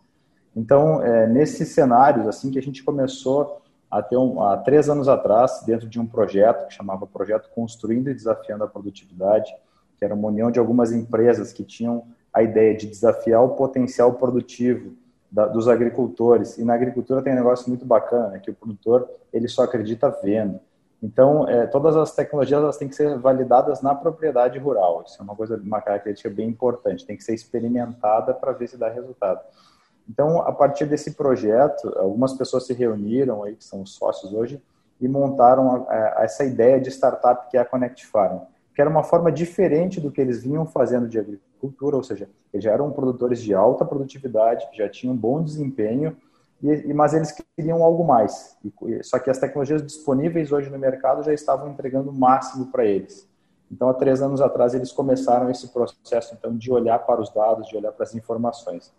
Então, 0.55 1.01
é, 1.01 1.25
nesses 1.25 1.69
cenários 1.69 2.27
assim 2.27 2.51
que 2.51 2.59
a 2.59 2.61
gente 2.61 2.83
começou 2.83 3.61
até 3.89 4.17
um, 4.17 4.41
há 4.41 4.57
três 4.57 4.89
anos 4.89 5.07
atrás, 5.07 5.63
dentro 5.65 5.87
de 5.87 5.99
um 5.99 6.05
projeto 6.05 6.67
que 6.67 6.73
chamava 6.73 7.07
Projeto 7.07 7.49
Construindo 7.55 8.09
e 8.09 8.13
Desafiando 8.13 8.63
a 8.63 8.67
Produtividade, 8.67 9.51
que 9.97 10.05
era 10.05 10.13
uma 10.13 10.27
união 10.27 10.51
de 10.51 10.59
algumas 10.59 10.91
empresas 10.91 11.51
que 11.51 11.63
tinham 11.63 12.03
a 12.33 12.43
ideia 12.43 12.75
de 12.75 12.87
desafiar 12.87 13.43
o 13.43 13.49
potencial 13.49 14.13
produtivo 14.13 14.93
da, 15.31 15.47
dos 15.47 15.67
agricultores. 15.67 16.57
E 16.57 16.63
na 16.63 16.73
agricultura 16.73 17.21
tem 17.21 17.33
um 17.33 17.37
negócio 17.37 17.67
muito 17.67 17.85
bacana, 17.85 18.29
né, 18.29 18.39
que 18.39 18.51
o 18.51 18.53
produtor 18.53 19.09
ele 19.33 19.47
só 19.47 19.63
acredita 19.63 20.09
vendo. 20.23 20.59
Então, 21.01 21.47
é, 21.47 21.65
todas 21.65 21.95
as 21.95 22.13
tecnologias 22.13 22.61
elas 22.61 22.77
têm 22.77 22.89
que 22.89 22.95
ser 22.95 23.17
validadas 23.17 23.81
na 23.81 23.95
propriedade 23.95 24.59
rural. 24.59 25.03
Isso 25.05 25.19
é 25.19 25.23
uma 25.23 25.35
coisa, 25.35 25.55
uma 25.55 25.81
característica 25.81 26.29
bem 26.29 26.49
importante. 26.49 27.05
Tem 27.05 27.15
que 27.15 27.23
ser 27.23 27.33
experimentada 27.33 28.33
para 28.33 28.51
ver 28.51 28.67
se 28.67 28.77
dá 28.77 28.89
resultado. 28.89 29.39
Então, 30.09 30.41
a 30.41 30.51
partir 30.51 30.85
desse 30.85 31.11
projeto, 31.11 31.87
algumas 31.97 32.33
pessoas 32.33 32.65
se 32.65 32.73
reuniram 32.73 33.43
aí, 33.43 33.55
que 33.55 33.63
são 33.63 33.85
sócios 33.85 34.33
hoje, 34.33 34.61
e 34.99 35.07
montaram 35.07 35.85
a, 35.87 35.93
a, 35.93 36.23
essa 36.23 36.43
ideia 36.43 36.81
de 36.81 36.89
startup 36.89 37.49
que 37.49 37.57
é 37.57 37.61
a 37.61 37.65
Connect 37.65 38.05
Farm, 38.07 38.39
que 38.75 38.81
era 38.81 38.89
uma 38.89 39.03
forma 39.03 39.31
diferente 39.31 40.01
do 40.01 40.11
que 40.11 40.19
eles 40.19 40.43
vinham 40.43 40.65
fazendo 40.65 41.07
de 41.07 41.19
agricultura, 41.19 41.95
ou 41.95 42.03
seja, 42.03 42.27
eles 42.53 42.63
já 42.63 42.71
eram 42.71 42.91
produtores 42.91 43.41
de 43.41 43.53
alta 43.53 43.85
produtividade, 43.85 44.67
já 44.73 44.89
tinham 44.89 45.13
um 45.13 45.17
bom 45.17 45.41
desempenho, 45.43 46.17
e, 46.61 46.93
mas 46.93 47.13
eles 47.13 47.31
queriam 47.55 47.83
algo 47.83 48.03
mais. 48.05 48.57
E, 48.63 49.03
só 49.03 49.17
que 49.19 49.29
as 49.29 49.37
tecnologias 49.37 49.81
disponíveis 49.81 50.51
hoje 50.51 50.69
no 50.69 50.77
mercado 50.77 51.23
já 51.23 51.33
estavam 51.33 51.69
entregando 51.69 52.09
o 52.09 52.13
máximo 52.13 52.67
para 52.67 52.85
eles. 52.85 53.27
Então, 53.71 53.87
há 53.87 53.93
três 53.93 54.21
anos 54.21 54.41
atrás, 54.41 54.73
eles 54.73 54.91
começaram 54.91 55.49
esse 55.49 55.67
processo 55.69 56.33
então 56.33 56.55
de 56.57 56.71
olhar 56.71 56.99
para 56.99 57.21
os 57.21 57.29
dados, 57.29 57.67
de 57.67 57.77
olhar 57.77 57.91
para 57.91 58.03
as 58.03 58.15
informações. 58.15 58.91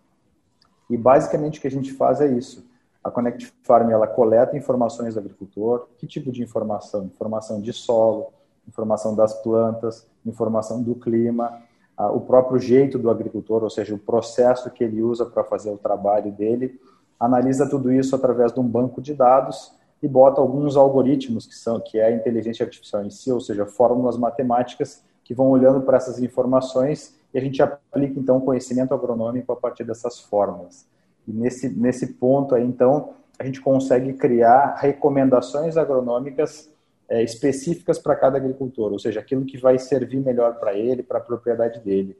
E 0.89 0.97
basicamente 0.97 1.59
o 1.59 1.61
que 1.61 1.67
a 1.67 1.71
gente 1.71 1.93
faz 1.93 2.21
é 2.21 2.27
isso. 2.27 2.69
A 3.03 3.09
Connect 3.09 3.51
Farm 3.63 3.89
ela 3.89 4.07
coleta 4.07 4.57
informações 4.57 5.15
do 5.15 5.19
agricultor. 5.19 5.87
Que 5.97 6.07
tipo 6.07 6.31
de 6.31 6.43
informação? 6.43 7.05
Informação 7.05 7.61
de 7.61 7.73
solo, 7.73 8.31
informação 8.67 9.15
das 9.15 9.33
plantas, 9.41 10.07
informação 10.25 10.81
do 10.81 10.95
clima, 10.95 11.61
o 11.97 12.21
próprio 12.21 12.59
jeito 12.59 12.97
do 12.97 13.09
agricultor, 13.09 13.63
ou 13.63 13.69
seja, 13.69 13.93
o 13.93 13.99
processo 13.99 14.69
que 14.71 14.83
ele 14.83 15.01
usa 15.01 15.25
para 15.25 15.43
fazer 15.43 15.69
o 15.69 15.77
trabalho 15.77 16.31
dele. 16.31 16.79
Analisa 17.21 17.69
tudo 17.69 17.93
isso 17.93 18.15
através 18.15 18.51
de 18.51 18.59
um 18.59 18.67
banco 18.67 18.99
de 18.99 19.13
dados 19.13 19.71
e 20.01 20.07
bota 20.07 20.41
alguns 20.41 20.75
algoritmos 20.75 21.45
que 21.45 21.53
são 21.53 21.79
que 21.79 21.99
é 21.99 22.05
a 22.05 22.11
inteligência 22.11 22.63
artificial 22.63 23.05
em 23.05 23.11
si, 23.11 23.31
ou 23.31 23.39
seja, 23.39 23.67
fórmulas 23.67 24.17
matemáticas 24.17 25.03
que 25.23 25.35
vão 25.35 25.49
olhando 25.49 25.81
para 25.81 25.97
essas 25.97 26.19
informações 26.19 27.15
e 27.31 27.37
a 27.37 27.41
gente 27.41 27.61
aplica 27.61 28.19
então 28.19 28.37
o 28.37 28.41
conhecimento 28.41 28.91
agronômico 28.91 29.53
a 29.53 29.55
partir 29.55 29.83
dessas 29.83 30.19
fórmulas. 30.19 30.87
E 31.27 31.31
nesse, 31.31 31.69
nesse 31.69 32.13
ponto 32.13 32.55
aí, 32.55 32.65
então, 32.65 33.13
a 33.37 33.45
gente 33.45 33.61
consegue 33.61 34.13
criar 34.13 34.77
recomendações 34.79 35.77
agronômicas 35.77 36.71
é, 37.07 37.21
específicas 37.21 37.99
para 37.99 38.15
cada 38.15 38.37
agricultor, 38.37 38.91
ou 38.91 38.97
seja, 38.97 39.19
aquilo 39.19 39.45
que 39.45 39.59
vai 39.59 39.77
servir 39.77 40.19
melhor 40.19 40.55
para 40.55 40.73
ele, 40.73 41.03
para 41.03 41.19
a 41.19 41.21
propriedade 41.21 41.79
dele. 41.81 42.17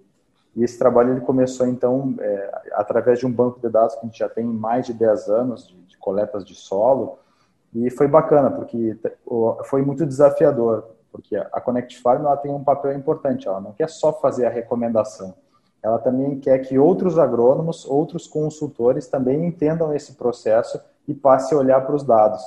E 0.55 0.63
esse 0.63 0.77
trabalho 0.77 1.13
ele 1.13 1.21
começou, 1.21 1.67
então, 1.67 2.15
é, 2.19 2.61
através 2.73 3.19
de 3.19 3.25
um 3.25 3.31
banco 3.31 3.59
de 3.59 3.69
dados 3.69 3.95
que 3.95 4.01
a 4.01 4.05
gente 4.05 4.19
já 4.19 4.27
tem 4.27 4.45
mais 4.45 4.85
de 4.85 4.93
10 4.93 5.29
anos 5.29 5.67
de, 5.67 5.75
de 5.83 5.97
coletas 5.97 6.43
de 6.43 6.55
solo, 6.55 7.19
e 7.73 7.89
foi 7.89 8.07
bacana, 8.07 8.51
porque 8.51 8.97
foi 9.65 9.81
muito 9.81 10.05
desafiador, 10.05 10.89
porque 11.09 11.37
a 11.37 11.61
Connect 11.61 12.01
Farm 12.01 12.25
ela 12.25 12.35
tem 12.35 12.51
um 12.51 12.63
papel 12.63 12.93
importante, 12.93 13.47
ela 13.47 13.61
não 13.61 13.71
quer 13.71 13.89
só 13.89 14.11
fazer 14.11 14.45
a 14.45 14.49
recomendação, 14.49 15.33
ela 15.81 15.97
também 15.97 16.39
quer 16.39 16.59
que 16.59 16.77
outros 16.77 17.17
agrônomos, 17.17 17.85
outros 17.85 18.27
consultores 18.27 19.07
também 19.07 19.45
entendam 19.45 19.93
esse 19.93 20.13
processo 20.13 20.79
e 21.07 21.13
passe 21.13 21.53
a 21.53 21.57
olhar 21.57 21.81
para 21.85 21.95
os 21.95 22.03
dados. 22.03 22.43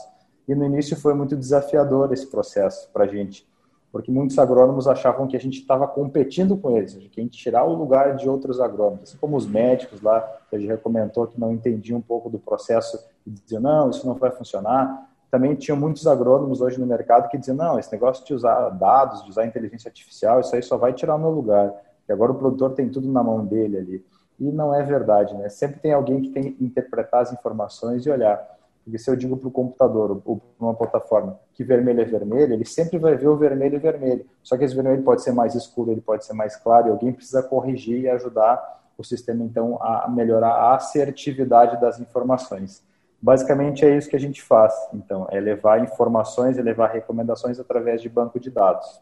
E 0.47 0.55
no 0.55 0.65
início 0.65 0.97
foi 0.97 1.15
muito 1.15 1.35
desafiador 1.35 2.13
esse 2.13 2.27
processo 2.27 2.89
para 2.93 3.05
a 3.05 3.09
gente, 3.09 3.49
porque 3.95 4.11
muitos 4.11 4.37
agrônomos 4.41 4.89
achavam 4.89 5.29
que 5.29 5.37
a 5.37 5.41
gente 5.41 5.61
estava 5.61 5.87
competindo 5.87 6.57
com 6.57 6.77
eles, 6.77 6.95
que 6.97 7.21
a 7.21 7.23
gente 7.23 7.39
tirar 7.39 7.63
o 7.63 7.73
lugar 7.73 8.17
de 8.17 8.29
outros 8.29 8.61
agrônomos, 8.61 9.05
assim 9.05 9.19
como 9.19 9.37
os 9.37 9.47
médicos 9.47 10.03
lá, 10.03 10.21
que 10.51 10.57
a 10.57 10.59
gente 10.59 10.69
recomendou 10.69 11.29
que 11.29 11.39
não 11.39 11.53
entendiam 11.53 12.01
um 12.01 12.03
pouco 12.03 12.29
do 12.29 12.41
processo 12.41 12.99
e 13.25 13.31
diziam, 13.31 13.63
não, 13.63 13.91
isso 13.91 14.05
não 14.05 14.15
vai 14.15 14.33
funcionar 14.33 15.09
também 15.31 15.57
tinha 15.57 15.75
muitos 15.75 16.07
agrônomos 16.07 16.61
hoje 16.61 16.79
no 16.79 16.87
mercado 16.87 17.29
que 17.29 17.37
diziam, 17.37 17.57
não, 17.57 17.77
esse 17.77 17.91
negócio 17.91 18.25
de 18.25 18.33
usar 18.33 18.69
dados, 18.71 19.25
de 19.25 19.31
usar 19.31 19.45
inteligência 19.45 19.89
artificial, 19.89 20.39
isso 20.39 20.55
aí 20.55 20.63
só 20.63 20.77
vai 20.77 20.93
tirar 20.93 21.17
o 21.17 21.19
meu 21.19 21.31
lugar. 21.31 21.75
E 22.09 22.13
agora 22.13 22.31
o 22.31 22.37
produtor 22.37 22.71
tem 22.75 22.89
tudo 22.89 23.11
na 23.11 23.21
mão 23.21 23.45
dele 23.45 23.79
ali. 23.79 24.07
E 24.39 24.45
não 24.53 24.73
é 24.73 24.81
verdade, 24.85 25.35
né? 25.35 25.49
Sempre 25.49 25.81
tem 25.81 25.93
alguém 25.93 26.23
que 26.23 26.29
tem 26.29 26.53
que 26.53 26.65
interpretar 26.65 27.23
as 27.23 27.33
informações 27.33 28.07
e 28.07 28.11
olhar. 28.11 28.49
Porque 28.85 28.99
se 28.99 29.11
eu 29.11 29.17
digo 29.17 29.37
para 29.37 29.49
o 29.49 29.51
computador 29.51 30.21
ou 30.25 30.37
para 30.37 30.67
uma 30.67 30.75
plataforma 30.75 31.41
que 31.55 31.65
vermelho 31.65 32.03
é 32.03 32.05
vermelho, 32.05 32.53
ele 32.53 32.67
sempre 32.67 32.99
vai 32.99 33.17
ver 33.17 33.29
o 33.29 33.37
vermelho 33.37 33.77
e 33.77 33.79
vermelho. 33.79 34.27
Só 34.43 34.59
que 34.59 34.65
esse 34.65 34.75
vermelho 34.75 35.03
pode 35.03 35.23
ser 35.23 35.33
mais 35.33 35.55
escuro, 35.55 35.91
ele 35.91 36.03
pode 36.03 36.25
ser 36.27 36.35
mais 36.35 36.55
claro, 36.57 36.89
e 36.89 36.91
alguém 36.91 37.13
precisa 37.13 37.43
corrigir 37.43 38.03
e 38.03 38.09
ajudar 38.11 38.83
o 38.97 39.03
sistema, 39.03 39.43
então, 39.43 39.79
a 39.83 40.07
melhorar 40.09 40.53
a 40.53 40.75
assertividade 40.75 41.81
das 41.81 41.99
informações. 41.99 42.83
Basicamente 43.21 43.87
é 43.87 43.97
isso 43.97 44.09
que 44.09 44.17
a 44.17 44.21
gente 44.21 44.43
faz, 44.43 44.73
então, 44.93 45.27
é 45.31 45.41
levar 45.41 45.83
informações 45.83 46.59
e 46.59 46.63
levar 46.63 46.89
recomendações 46.89 47.59
através 47.59 48.03
de 48.03 48.09
banco 48.09 48.39
de 48.39 48.51
dados. 48.51 49.01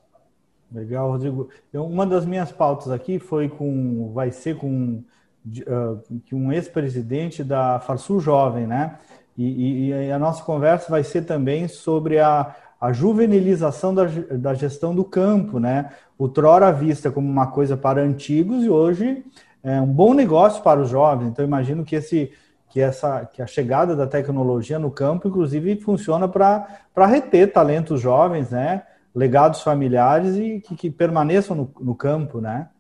Legal, 0.73 1.11
Rodrigo. 1.11 1.49
Uma 1.75 2.07
das 2.07 2.25
minhas 2.25 2.51
pautas 2.53 2.91
aqui 2.91 3.19
foi 3.19 3.49
com, 3.49 4.12
vai 4.15 4.31
ser 4.31 4.57
com 4.57 5.03
uh, 5.45 6.23
um 6.33 6.53
ex-presidente 6.53 7.45
da 7.45 7.81
Farsul 7.81 8.21
Jovem, 8.21 8.67
né? 8.67 8.99
E, 9.37 9.89
e, 9.89 10.12
a 10.12 10.19
nossa 10.19 10.43
conversa 10.45 10.91
vai 10.91 11.03
ser 11.03 11.23
também 11.23 11.67
sobre 11.67 12.19
a, 12.19 12.55
a 12.81 12.93
juvenilização 12.93 13.95
da, 13.95 14.05
da 14.33 14.55
gestão 14.55 14.95
do 14.95 15.05
campo, 15.05 15.59
né? 15.59 15.91
O 16.19 16.29
Trora 16.29 16.71
vista 16.73 17.11
como 17.11 17.29
uma 17.29 17.47
coisa 17.47 17.77
para 17.77 18.03
antigos 18.03 18.65
e 18.65 18.69
hoje 18.69 19.25
é 19.62 19.81
um 19.81 19.87
bom 19.87 20.12
negócio 20.12 20.62
para 20.62 20.81
os 20.81 20.89
jovens. 20.89 21.29
Então, 21.29 21.45
imagino 21.45 21.85
que 21.85 21.97
esse 21.97 22.33
que 22.69 22.81
essa 22.81 23.27
que 23.27 23.43
a 23.43 23.47
chegada 23.47 23.95
da 23.95 24.07
tecnologia 24.07 24.79
no 24.79 24.91
campo, 24.91 25.29
inclusive, 25.29 25.77
funciona 25.77 26.27
para 26.27 26.67
reter 27.07 27.53
talentos 27.53 28.01
jovens, 28.01 28.51
né? 28.51 28.85
Legados 29.15 29.61
familiares 29.61 30.37
e 30.37 30.59
que, 30.61 30.75
que 30.75 30.91
permaneçam 30.91 31.55
no, 31.55 31.71
no, 31.79 31.95
campo, 31.95 32.41
né? 32.41 32.71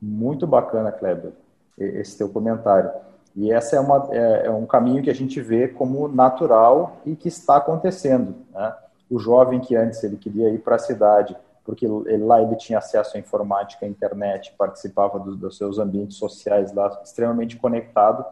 Muito 0.00 0.46
bacana, 0.46 0.90
Kleber, 0.90 1.32
esse 1.78 2.16
teu 2.16 2.30
comentário. 2.30 2.90
E 3.34 3.50
essa 3.50 3.76
é, 3.76 3.80
uma, 3.80 4.08
é, 4.10 4.46
é 4.46 4.50
um 4.50 4.66
caminho 4.66 5.02
que 5.02 5.10
a 5.10 5.14
gente 5.14 5.40
vê 5.40 5.68
como 5.68 6.08
natural 6.08 6.98
e 7.06 7.16
que 7.16 7.28
está 7.28 7.56
acontecendo. 7.56 8.34
Né? 8.52 8.74
O 9.10 9.18
jovem 9.18 9.60
que 9.60 9.74
antes 9.74 10.02
ele 10.04 10.16
queria 10.16 10.50
ir 10.50 10.58
para 10.58 10.76
a 10.76 10.78
cidade, 10.78 11.36
porque 11.64 11.86
ele, 11.86 12.24
lá 12.24 12.42
ele 12.42 12.56
tinha 12.56 12.78
acesso 12.78 13.16
à 13.16 13.20
informática, 13.20 13.86
à 13.86 13.88
internet, 13.88 14.54
participava 14.58 15.18
do, 15.18 15.36
dos 15.36 15.56
seus 15.56 15.78
ambientes 15.78 16.16
sociais 16.16 16.72
lá, 16.74 17.00
extremamente 17.02 17.56
conectado, 17.56 18.24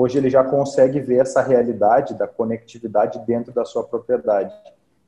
Hoje 0.00 0.18
ele 0.18 0.30
já 0.30 0.44
consegue 0.44 1.00
ver 1.00 1.20
essa 1.20 1.42
realidade 1.42 2.14
da 2.14 2.26
conectividade 2.26 3.18
dentro 3.26 3.52
da 3.52 3.64
sua 3.64 3.84
propriedade. 3.84 4.54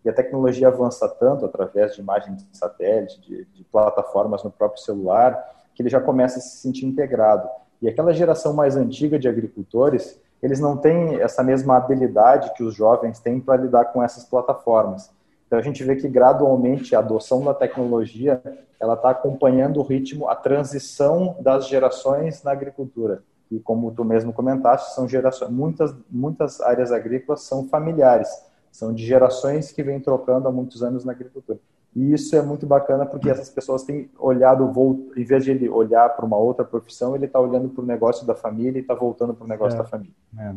E 0.04 0.10
a 0.10 0.12
tecnologia 0.12 0.68
avança 0.68 1.08
tanto 1.08 1.46
através 1.46 1.94
de 1.94 2.00
imagens 2.00 2.44
de 2.44 2.56
satélite, 2.56 3.20
de, 3.20 3.44
de 3.46 3.64
plataformas 3.64 4.42
no 4.42 4.50
próprio 4.50 4.82
celular, 4.82 5.42
que 5.74 5.82
ele 5.82 5.88
já 5.88 6.00
começa 6.00 6.38
a 6.38 6.42
se 6.42 6.58
sentir 6.58 6.84
integrado. 6.84 7.48
E 7.82 7.88
aquela 7.88 8.14
geração 8.14 8.54
mais 8.54 8.76
antiga 8.76 9.18
de 9.18 9.28
agricultores, 9.28 10.18
eles 10.42 10.60
não 10.60 10.76
têm 10.76 11.20
essa 11.20 11.42
mesma 11.42 11.76
habilidade 11.76 12.54
que 12.54 12.62
os 12.62 12.74
jovens 12.74 13.18
têm 13.18 13.40
para 13.40 13.60
lidar 13.60 13.86
com 13.86 14.02
essas 14.02 14.24
plataformas. 14.24 15.10
Então 15.46 15.58
a 15.58 15.62
gente 15.62 15.84
vê 15.84 15.96
que 15.96 16.08
gradualmente 16.08 16.96
a 16.96 17.00
adoção 17.00 17.44
da 17.44 17.52
tecnologia 17.52 18.40
ela 18.80 18.94
está 18.94 19.10
acompanhando 19.10 19.80
o 19.80 19.82
ritmo, 19.82 20.28
a 20.28 20.34
transição 20.34 21.36
das 21.40 21.68
gerações 21.68 22.42
na 22.42 22.52
agricultura 22.52 23.22
e 23.52 23.60
como 23.60 23.92
tu 23.92 24.02
mesmo 24.02 24.32
comentaste, 24.32 24.94
são 24.94 25.06
gerações, 25.06 25.50
muitas, 25.50 25.94
muitas 26.10 26.60
áreas 26.62 26.90
agrícolas 26.90 27.42
são 27.42 27.68
familiares, 27.68 28.28
são 28.70 28.94
de 28.94 29.04
gerações 29.04 29.70
que 29.70 29.82
vêm 29.82 30.00
trocando 30.00 30.48
há 30.48 30.50
muitos 30.52 30.82
anos 30.82 31.04
na 31.04 31.12
agricultura. 31.12 31.58
E 31.94 32.12
isso 32.12 32.34
é 32.34 32.42
muito 32.42 32.66
bacana 32.66 33.04
porque 33.04 33.28
essas 33.28 33.50
pessoas 33.50 33.82
têm 33.82 34.10
olhado, 34.18 34.72
em 35.16 35.24
vez 35.24 35.44
de 35.44 35.50
ele 35.50 35.68
olhar 35.68 36.08
para 36.10 36.24
uma 36.24 36.38
outra 36.38 36.64
profissão, 36.64 37.14
ele 37.14 37.26
está 37.26 37.38
olhando 37.38 37.68
para 37.68 37.82
o 37.82 37.86
negócio 37.86 38.26
da 38.26 38.34
família 38.34 38.78
e 38.78 38.82
está 38.82 38.94
voltando 38.94 39.34
para 39.34 39.44
o 39.44 39.48
negócio 39.48 39.76
é, 39.76 39.78
da 39.78 39.84
família. 39.84 40.14
É. 40.38 40.54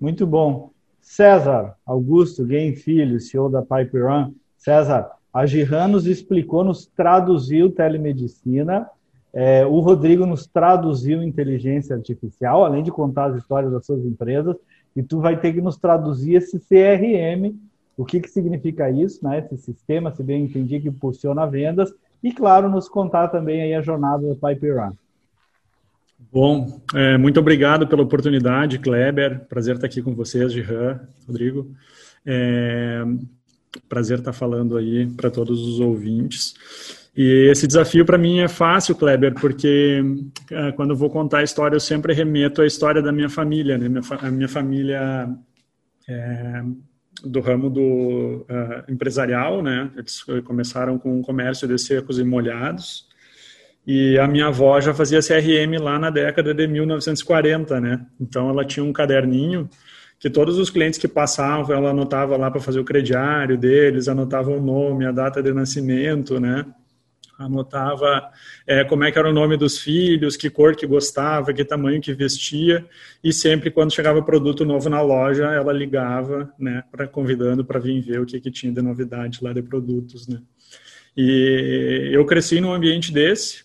Muito 0.00 0.26
bom. 0.26 0.70
César 1.00 1.76
Augusto 1.86 2.44
Game 2.44 2.74
Filho, 2.74 3.20
CEO 3.20 3.48
da 3.48 3.62
Pipe 3.62 4.00
Run. 4.00 4.32
César, 4.56 5.10
a 5.32 5.46
Giran 5.46 5.88
nos 5.88 6.06
explicou, 6.06 6.64
nos 6.64 6.86
traduziu 6.86 7.70
telemedicina 7.70 8.90
é, 9.32 9.64
o 9.66 9.78
Rodrigo 9.80 10.24
nos 10.24 10.46
traduziu 10.46 11.22
inteligência 11.22 11.94
artificial, 11.94 12.64
além 12.64 12.82
de 12.82 12.90
contar 12.90 13.26
as 13.26 13.36
histórias 13.36 13.72
das 13.72 13.84
suas 13.84 14.04
empresas, 14.04 14.56
e 14.96 15.02
tu 15.02 15.20
vai 15.20 15.38
ter 15.38 15.52
que 15.52 15.60
nos 15.60 15.76
traduzir 15.76 16.34
esse 16.34 16.58
CRM, 16.58 17.54
o 17.98 18.04
que, 18.04 18.20
que 18.20 18.30
significa 18.30 18.88
isso, 18.88 19.24
né? 19.24 19.40
esse 19.40 19.58
sistema, 19.58 20.14
se 20.14 20.22
bem 20.22 20.44
entendi, 20.44 20.78
que 20.78 20.88
impulsiona 20.88 21.44
vendas, 21.44 21.92
e, 22.22 22.32
claro, 22.32 22.70
nos 22.70 22.88
contar 22.88 23.26
também 23.26 23.60
aí 23.60 23.74
a 23.74 23.82
jornada 23.82 24.34
da 24.34 24.48
Pipe 24.48 24.70
Run. 24.70 24.92
Bom, 26.32 26.80
é, 26.94 27.18
muito 27.18 27.40
obrigado 27.40 27.88
pela 27.88 28.02
oportunidade, 28.02 28.78
Kleber. 28.78 29.40
Prazer 29.48 29.74
estar 29.74 29.88
aqui 29.88 30.00
com 30.00 30.14
vocês, 30.14 30.52
Gihan, 30.52 31.00
Rodrigo. 31.26 31.72
É, 32.24 33.04
prazer 33.88 34.18
estar 34.18 34.32
falando 34.32 34.76
aí 34.76 35.06
para 35.06 35.30
todos 35.30 35.60
os 35.60 35.80
ouvintes. 35.80 36.54
E 37.16 37.48
esse 37.50 37.66
desafio 37.66 38.04
para 38.04 38.18
mim 38.18 38.38
é 38.38 38.48
fácil, 38.48 38.94
Kleber, 38.94 39.34
porque 39.34 40.00
é, 40.52 40.70
quando 40.72 40.90
eu 40.90 40.96
vou 40.96 41.10
contar 41.10 41.38
a 41.38 41.44
história, 41.44 41.74
eu 41.74 41.80
sempre 41.80 42.14
remeto 42.14 42.62
à 42.62 42.66
história 42.66 43.02
da 43.02 43.10
minha 43.10 43.28
família. 43.28 43.76
Né? 43.76 43.88
Minha, 43.88 44.02
a 44.20 44.30
minha 44.30 44.48
família 44.48 45.28
é, 46.08 46.62
do 47.24 47.40
ramo 47.40 47.70
do 47.70 48.46
uh, 48.48 48.90
empresarial, 48.90 49.62
né? 49.62 49.90
Eles 49.96 50.22
começaram 50.44 50.98
com 50.98 51.20
o 51.20 51.22
comércio 51.22 51.66
de 51.66 51.78
secos 51.78 52.18
e 52.18 52.24
molhados. 52.24 53.06
E 53.86 54.18
a 54.18 54.26
minha 54.26 54.48
avó 54.48 54.80
já 54.80 54.92
fazia 54.92 55.20
CRM 55.20 55.80
lá 55.80 55.98
na 55.98 56.10
década 56.10 56.52
de 56.52 56.66
1940, 56.66 57.80
né? 57.80 58.06
Então 58.20 58.50
ela 58.50 58.64
tinha 58.64 58.84
um 58.84 58.92
caderninho 58.92 59.68
que 60.18 60.28
todos 60.28 60.58
os 60.58 60.68
clientes 60.68 60.98
que 60.98 61.06
passavam, 61.06 61.76
ela 61.76 61.90
anotava 61.90 62.36
lá 62.36 62.50
para 62.50 62.60
fazer 62.60 62.80
o 62.80 62.84
crediário 62.84 63.56
deles, 63.56 64.08
anotava 64.08 64.50
o 64.50 64.60
nome, 64.60 65.06
a 65.06 65.12
data 65.12 65.42
de 65.42 65.52
nascimento, 65.52 66.40
né? 66.40 66.66
Anotava 67.38 68.30
é, 68.66 68.82
como 68.84 69.04
é 69.04 69.12
que 69.12 69.18
era 69.18 69.30
o 69.30 69.32
nome 69.32 69.56
dos 69.56 69.78
filhos, 69.78 70.36
que 70.36 70.50
cor 70.50 70.74
que 70.74 70.86
gostava, 70.86 71.52
que 71.52 71.64
tamanho 71.64 72.00
que 72.00 72.12
vestia, 72.12 72.84
e 73.22 73.32
sempre 73.32 73.70
quando 73.70 73.94
chegava 73.94 74.20
produto 74.20 74.64
novo 74.64 74.90
na 74.90 75.00
loja, 75.00 75.44
ela 75.44 75.72
ligava, 75.72 76.52
né, 76.58 76.82
para 76.90 77.06
convidando 77.06 77.64
para 77.64 77.78
vir 77.78 78.00
ver 78.00 78.20
o 78.20 78.26
que, 78.26 78.40
que 78.40 78.50
tinha 78.50 78.72
de 78.72 78.82
novidade 78.82 79.38
lá 79.40 79.52
de 79.52 79.62
produtos, 79.62 80.26
né. 80.26 80.42
E 81.16 82.10
eu 82.12 82.24
cresci 82.26 82.60
num 82.60 82.72
ambiente 82.72 83.12
desse, 83.12 83.64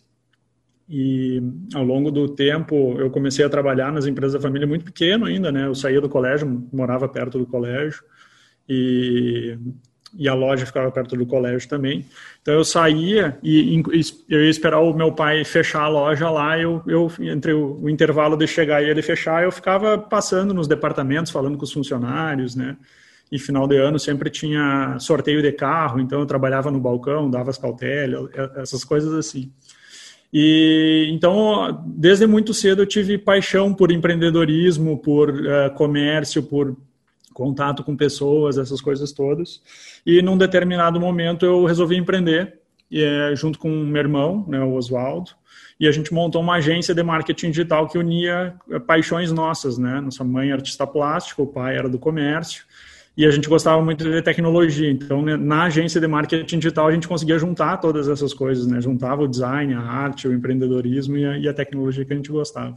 e 0.88 1.42
ao 1.74 1.84
longo 1.84 2.12
do 2.12 2.30
tempo 2.30 2.96
eu 3.00 3.10
comecei 3.10 3.44
a 3.44 3.50
trabalhar 3.50 3.92
nas 3.92 4.06
empresas 4.06 4.34
da 4.34 4.40
família 4.40 4.68
muito 4.68 4.86
pequeno 4.86 5.26
ainda, 5.26 5.52
né, 5.52 5.66
eu 5.66 5.74
saía 5.74 6.00
do 6.00 6.10
colégio, 6.10 6.68
morava 6.72 7.10
perto 7.10 7.40
do 7.40 7.48
colégio, 7.48 8.04
e 8.70 9.58
e 10.16 10.30
a 10.30 10.34
loja 10.34 10.66
ficava 10.66 10.92
perto 10.92 11.16
do 11.16 11.26
colégio 11.26 11.68
também. 11.68 12.06
Então 12.42 12.54
eu 12.54 12.64
saía 12.64 13.38
e, 13.42 13.82
eu 14.30 14.44
ia 14.44 14.50
esperar 14.50 14.80
o 14.80 14.94
meu 14.94 15.12
pai 15.12 15.44
fechar 15.44 15.84
a 15.84 15.88
loja 15.88 16.30
lá. 16.30 16.60
Eu, 16.60 16.82
eu 16.88 17.12
entre 17.20 17.54
o, 17.54 17.80
o, 17.82 17.90
intervalo 17.90 18.38
de 18.38 18.48
chegar 18.48 18.84
e 18.84 18.90
ele 18.90 19.02
fechar, 19.02 19.44
eu 19.44 19.52
ficava 19.52 19.98
passando 19.98 20.54
nos 20.54 20.68
departamentos, 20.68 21.32
falando 21.32 21.58
com 21.58 21.64
os 21.64 21.72
funcionários, 21.72 22.56
né? 22.56 22.78
E 23.32 23.40
final 23.40 23.68
de 23.68 23.78
ano 23.78 23.98
sempre 23.98 24.30
tinha 24.30 24.98
sorteio 25.00 25.42
de 25.42 25.52
carro, 25.52 26.00
então 26.00 26.20
eu 26.20 26.26
trabalhava 26.26 26.70
no 26.70 26.80
balcão, 26.80 27.32
dava 27.32 27.50
as 27.50 27.58
cautelas, 27.58 28.30
essas 28.58 28.84
coisas 28.84 29.12
assim. 29.14 29.52
E 30.32 31.10
então, 31.12 31.84
desde 31.86 32.28
muito 32.28 32.54
cedo 32.54 32.82
eu 32.82 32.88
tive 32.88 33.18
paixão 33.18 33.74
por 33.74 33.92
empreendedorismo, 33.92 34.98
por 35.00 35.30
uh, 35.30 35.74
comércio, 35.76 36.44
por 36.44 36.76
contato 37.34 37.84
com 37.84 37.96
pessoas, 37.96 38.58
essas 38.58 38.82
coisas 38.82 39.12
todas. 39.12 39.62
E 40.06 40.22
num 40.22 40.38
determinado 40.38 41.00
momento 41.00 41.46
eu 41.46 41.66
resolvi 41.66 41.98
empreender, 41.98 42.60
é, 42.92 43.34
junto 43.36 43.58
com 43.58 43.70
meu 43.70 44.02
irmão, 44.02 44.46
né, 44.48 44.60
o 44.60 44.74
Oswaldo, 44.74 45.32
e 45.80 45.88
a 45.88 45.92
gente 45.92 46.14
montou 46.14 46.42
uma 46.42 46.56
agência 46.56 46.94
de 46.94 47.04
marketing 47.04 47.50
digital 47.50 47.88
que 47.88 47.98
unia 47.98 48.56
é, 48.70 48.80
paixões 48.80 49.32
nossas, 49.32 49.78
né? 49.78 50.00
Nossa 50.00 50.24
mãe 50.24 50.48
era 50.48 50.58
artista 50.58 50.86
plástico, 50.86 51.44
o 51.44 51.48
pai 51.48 51.76
era 51.76 51.90
do 51.90 52.00
comércio, 52.00 52.64
e 53.16 53.26
a 53.26 53.32
gente 53.32 53.48
gostava 53.48 53.82
muito 53.82 54.04
de 54.04 54.22
tecnologia. 54.22 54.90
Então, 54.90 55.22
né, 55.22 55.36
na 55.36 55.64
agência 55.64 56.00
de 56.00 56.08
marketing 56.08 56.60
digital, 56.60 56.88
a 56.88 56.92
gente 56.92 57.08
conseguia 57.08 57.38
juntar 57.38 57.78
todas 57.78 58.08
essas 58.08 58.34
coisas, 58.34 58.66
né? 58.66 58.82
Juntava 58.82 59.24
o 59.24 59.28
design, 59.28 59.74
a 59.74 59.82
arte, 59.82 60.28
o 60.28 60.34
empreendedorismo 60.34 61.18
e 61.18 61.26
a, 61.26 61.38
e 61.38 61.48
a 61.48 61.54
tecnologia 61.54 62.06
que 62.06 62.14
a 62.14 62.16
gente 62.16 62.32
gostava. 62.32 62.76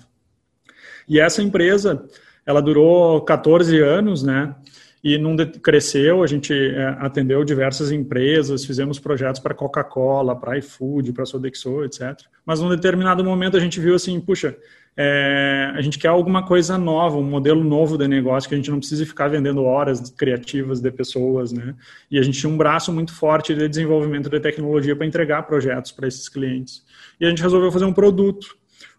E 1.09 1.21
essa 1.21 1.43
empresa, 1.43 2.05
ela 2.47 2.63
durou 2.63 3.21
14 3.23 3.79
anos, 3.81 4.23
né? 4.23 4.55
E 5.03 5.19
não 5.19 5.37
cresceu, 5.37 6.23
a 6.23 6.27
gente 6.27 6.53
é, 6.53 6.97
atendeu 7.01 7.45
diversas 7.45 7.93
empresas, 7.93 8.65
fizemos 8.65 8.99
projetos 8.99 9.41
para 9.41 9.55
Coca-Cola, 9.55 10.35
para 10.35 10.59
iFood, 10.59 11.13
para 11.13 11.27
Sodexo, 11.27 11.85
etc. 11.85 12.19
Mas 12.45 12.61
num 12.61 12.69
determinado 12.69 13.23
momento 13.23 13.57
a 13.57 13.61
gente 13.61 13.79
viu 13.79 13.95
assim, 13.95 14.19
puxa, 14.21 14.57
é, 14.97 15.73
a 15.75 15.81
gente 15.83 15.99
quer 15.99 16.09
alguma 16.09 16.45
coisa 16.45 16.79
nova, 16.79 17.19
um 17.19 17.23
modelo 17.23 17.63
novo 17.63 17.99
de 17.99 18.09
negócio, 18.09 18.49
que 18.49 18.55
a 18.55 18.59
gente 18.59 18.71
não 18.71 18.79
precise 18.79 19.05
ficar 19.05 19.29
vendendo 19.29 19.63
horas 19.63 20.11
criativas 20.11 20.81
de 20.81 20.91
pessoas, 20.91 21.53
né? 21.53 21.75
E 22.11 22.19
a 22.19 22.23
gente 22.23 22.41
tinha 22.41 22.51
um 22.51 22.57
braço 22.57 22.93
muito 22.93 23.13
forte 23.13 23.55
de 23.55 23.69
desenvolvimento 23.69 24.31
de 24.31 24.41
tecnologia 24.41 24.97
para 24.97 25.07
entregar 25.07 25.43
projetos 25.43 25.93
para 25.93 26.09
esses 26.09 26.29
clientes. 26.29 26.83
E 27.21 27.27
a 27.27 27.29
gente 27.29 27.43
resolveu 27.43 27.71
fazer 27.71 27.85
um 27.85 27.93
produto 27.93 28.57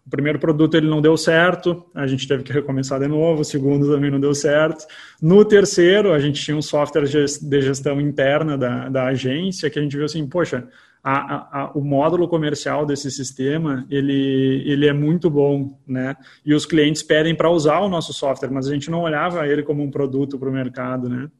o 0.08 0.10
primeiro 0.10 0.38
produto 0.38 0.74
ele 0.74 0.88
não 0.88 1.02
deu 1.02 1.18
certo, 1.18 1.84
a 1.94 2.06
gente 2.06 2.26
teve 2.26 2.42
que 2.42 2.50
recomeçar 2.50 2.98
de 2.98 3.06
novo, 3.06 3.42
o 3.42 3.44
segundo 3.44 3.86
também 3.86 4.10
não 4.10 4.18
deu 4.18 4.34
certo. 4.34 4.86
No 5.20 5.44
terceiro, 5.44 6.14
a 6.14 6.18
gente 6.18 6.42
tinha 6.42 6.56
um 6.56 6.62
software 6.62 7.04
de 7.04 7.60
gestão 7.60 8.00
interna 8.00 8.56
da, 8.56 8.88
da 8.88 9.04
agência 9.04 9.68
que 9.68 9.78
a 9.78 9.82
gente 9.82 9.94
viu 9.94 10.06
assim, 10.06 10.26
poxa, 10.26 10.66
a, 11.04 11.60
a, 11.60 11.72
o 11.72 11.82
módulo 11.82 12.26
comercial 12.26 12.86
desse 12.86 13.10
sistema 13.10 13.86
ele, 13.90 14.62
ele 14.64 14.86
é 14.86 14.94
muito 14.94 15.28
bom, 15.28 15.78
né? 15.86 16.16
E 16.42 16.54
os 16.54 16.64
clientes 16.64 17.02
pedem 17.02 17.34
para 17.34 17.50
usar 17.50 17.80
o 17.80 17.88
nosso 17.88 18.14
software, 18.14 18.50
mas 18.50 18.66
a 18.66 18.72
gente 18.72 18.90
não 18.90 19.02
olhava 19.02 19.46
ele 19.46 19.62
como 19.62 19.82
um 19.82 19.90
produto 19.90 20.38
para 20.38 20.48
o 20.48 20.52
mercado, 20.52 21.06
né? 21.06 21.30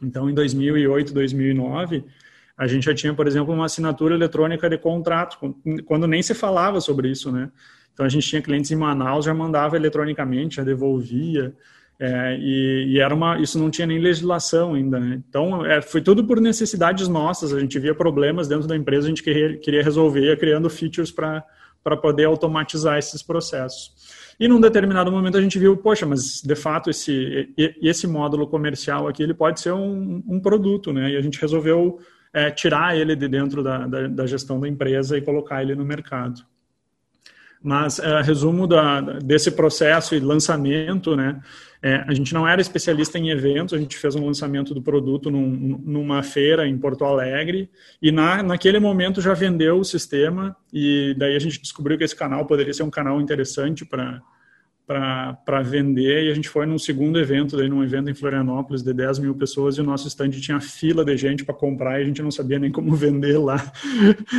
Então, 0.00 0.30
em 0.30 0.34
2008, 0.34 1.12
2009, 1.12 2.04
a 2.56 2.68
gente 2.68 2.84
já 2.84 2.94
tinha, 2.94 3.12
por 3.12 3.26
exemplo, 3.26 3.52
uma 3.52 3.64
assinatura 3.64 4.14
eletrônica 4.14 4.70
de 4.70 4.78
contrato, 4.78 5.36
quando 5.84 6.06
nem 6.06 6.22
se 6.22 6.32
falava 6.32 6.80
sobre 6.80 7.10
isso, 7.10 7.32
né? 7.32 7.50
Então 7.94 8.04
a 8.04 8.08
gente 8.08 8.28
tinha 8.28 8.42
clientes 8.42 8.70
em 8.70 8.76
Manaus, 8.76 9.24
já 9.24 9.32
mandava 9.32 9.76
eletronicamente, 9.76 10.56
já 10.56 10.64
devolvia. 10.64 11.54
É, 11.98 12.36
e, 12.40 12.94
e, 12.94 13.00
era 13.00 13.14
uma, 13.14 13.38
isso 13.38 13.56
não 13.56 13.70
tinha 13.70 13.86
nem 13.86 14.00
legislação 14.00 14.74
ainda, 14.74 14.98
né? 14.98 15.22
Então, 15.28 15.64
é, 15.64 15.80
foi 15.80 16.00
tudo 16.00 16.24
por 16.26 16.40
necessidades 16.40 17.06
nossas. 17.06 17.52
A 17.52 17.60
gente 17.60 17.78
via 17.78 17.94
problemas 17.94 18.48
dentro 18.48 18.66
da 18.66 18.76
empresa, 18.76 19.06
a 19.06 19.08
gente 19.08 19.22
queria, 19.22 19.56
queria 19.56 19.82
resolver, 19.82 20.36
criando 20.36 20.68
features 20.68 21.12
para 21.12 21.44
poder 22.02 22.24
automatizar 22.24 22.98
esses 22.98 23.22
processos. 23.22 23.92
E 24.40 24.48
num 24.48 24.60
determinado 24.60 25.12
momento 25.12 25.38
a 25.38 25.40
gente 25.40 25.56
viu, 25.56 25.76
poxa, 25.76 26.04
mas 26.04 26.42
de 26.42 26.56
fato 26.56 26.90
esse, 26.90 27.54
esse 27.80 28.08
módulo 28.08 28.48
comercial 28.48 29.06
aqui 29.06 29.22
ele 29.22 29.32
pode 29.32 29.60
ser 29.60 29.72
um, 29.72 30.20
um 30.26 30.40
produto, 30.40 30.92
né? 30.92 31.12
E 31.12 31.16
a 31.16 31.20
gente 31.20 31.40
resolveu 31.40 32.00
é, 32.32 32.50
tirar 32.50 32.96
ele 32.96 33.14
de 33.14 33.28
dentro 33.28 33.62
da, 33.62 33.86
da, 33.86 34.08
da 34.08 34.26
gestão 34.26 34.58
da 34.58 34.68
empresa 34.68 35.16
e 35.16 35.22
colocar 35.22 35.62
ele 35.62 35.76
no 35.76 35.84
mercado. 35.84 36.44
Mas, 37.64 37.98
é, 37.98 38.20
resumo 38.20 38.66
da, 38.66 39.00
desse 39.00 39.50
processo 39.50 40.14
e 40.14 40.20
lançamento, 40.20 41.16
né? 41.16 41.40
É, 41.82 42.04
a 42.06 42.12
gente 42.12 42.34
não 42.34 42.46
era 42.46 42.60
especialista 42.60 43.18
em 43.18 43.30
eventos, 43.30 43.72
a 43.72 43.78
gente 43.78 43.96
fez 43.96 44.14
um 44.14 44.26
lançamento 44.26 44.74
do 44.74 44.82
produto 44.82 45.30
num, 45.30 45.80
numa 45.82 46.22
feira 46.22 46.66
em 46.66 46.76
Porto 46.76 47.04
Alegre 47.04 47.70
e 48.00 48.12
na, 48.12 48.42
naquele 48.42 48.78
momento 48.78 49.20
já 49.20 49.34
vendeu 49.34 49.78
o 49.78 49.84
sistema 49.84 50.54
e 50.72 51.14
daí 51.18 51.36
a 51.36 51.38
gente 51.38 51.60
descobriu 51.60 51.96
que 51.96 52.04
esse 52.04 52.16
canal 52.16 52.46
poderia 52.46 52.72
ser 52.72 52.82
um 52.82 52.90
canal 52.90 53.20
interessante 53.20 53.84
para 53.84 54.22
para 54.86 55.62
vender 55.62 56.24
e 56.24 56.30
a 56.30 56.34
gente 56.34 56.48
foi 56.48 56.66
num 56.66 56.78
segundo 56.78 57.18
evento, 57.18 57.56
daí 57.56 57.68
num 57.68 57.82
evento 57.82 58.10
em 58.10 58.14
Florianópolis 58.14 58.82
de 58.82 58.92
10 58.92 59.18
mil 59.18 59.34
pessoas 59.34 59.76
e 59.76 59.80
o 59.80 59.84
nosso 59.84 60.06
stand 60.08 60.30
tinha 60.30 60.60
fila 60.60 61.04
de 61.04 61.16
gente 61.16 61.44
para 61.44 61.54
comprar 61.54 61.98
e 61.98 62.02
a 62.02 62.06
gente 62.06 62.22
não 62.22 62.30
sabia 62.30 62.58
nem 62.58 62.70
como 62.70 62.92
vender 62.96 63.38
lá. 63.38 63.72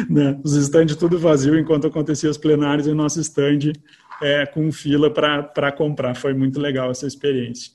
né? 0.10 0.40
Os 0.44 0.56
stands 0.56 0.96
tudo 0.96 1.18
vazio 1.18 1.58
enquanto 1.58 1.88
acontecia 1.88 2.30
os 2.30 2.38
plenários 2.38 2.86
e 2.86 2.92
o 2.92 2.96
nosso 2.96 3.20
stand 3.22 3.74
é, 4.22 4.46
com 4.46 4.72
fila 4.72 5.12
para 5.12 5.72
comprar. 5.72 6.16
Foi 6.16 6.34
muito 6.34 6.60
legal 6.60 6.92
essa 6.92 7.08
experiência. 7.08 7.74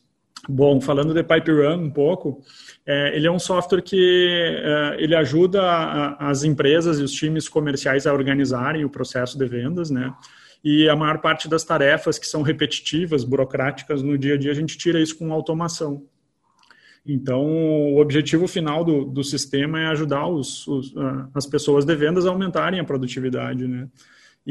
Bom, 0.49 0.81
falando 0.81 1.13
de 1.13 1.23
Pipe 1.23 1.51
Run 1.51 1.85
um 1.85 1.91
pouco, 1.91 2.41
é, 2.87 3.15
ele 3.17 3.27
é 3.27 3.31
um 3.31 3.39
software 3.39 3.83
que 3.83 4.27
é, 4.63 4.97
ele 4.99 5.15
ajuda 5.15 5.61
a, 5.61 6.31
as 6.31 6.45
empresas 6.45 6.99
e 6.99 7.03
os 7.03 7.13
times 7.13 7.49
comerciais 7.49 8.07
a 8.07 8.13
organizarem 8.13 8.85
o 8.85 8.89
processo 8.89 9.37
de 9.37 9.47
vendas, 9.47 9.91
né? 9.91 10.15
E 10.63 10.89
a 10.89 10.97
maior 10.97 11.19
parte 11.19 11.49
das 11.49 11.65
tarefas 11.65 12.19
que 12.19 12.27
são 12.27 12.43
repetitivas, 12.43 13.25
burocráticas 13.25 14.03
no 14.03 14.19
dia 14.19 14.35
a 14.35 14.39
dia, 14.39 14.51
a 14.51 14.55
gente 14.55 14.77
tira 14.77 15.01
isso 15.01 15.17
com 15.17 15.33
automação. 15.33 16.07
Então, 17.07 17.43
o 17.43 18.01
objetivo 18.01 18.47
final 18.47 18.85
do, 18.85 19.05
do 19.05 19.25
sistema 19.25 19.81
é 19.81 19.87
ajudar 19.87 20.27
os, 20.27 20.67
os, 20.69 20.95
as 21.35 21.47
pessoas 21.47 21.85
de 21.85 21.95
vendas 21.97 22.27
a 22.27 22.31
aumentarem 22.31 22.79
a 22.79 22.85
produtividade, 22.85 23.67
né? 23.67 23.89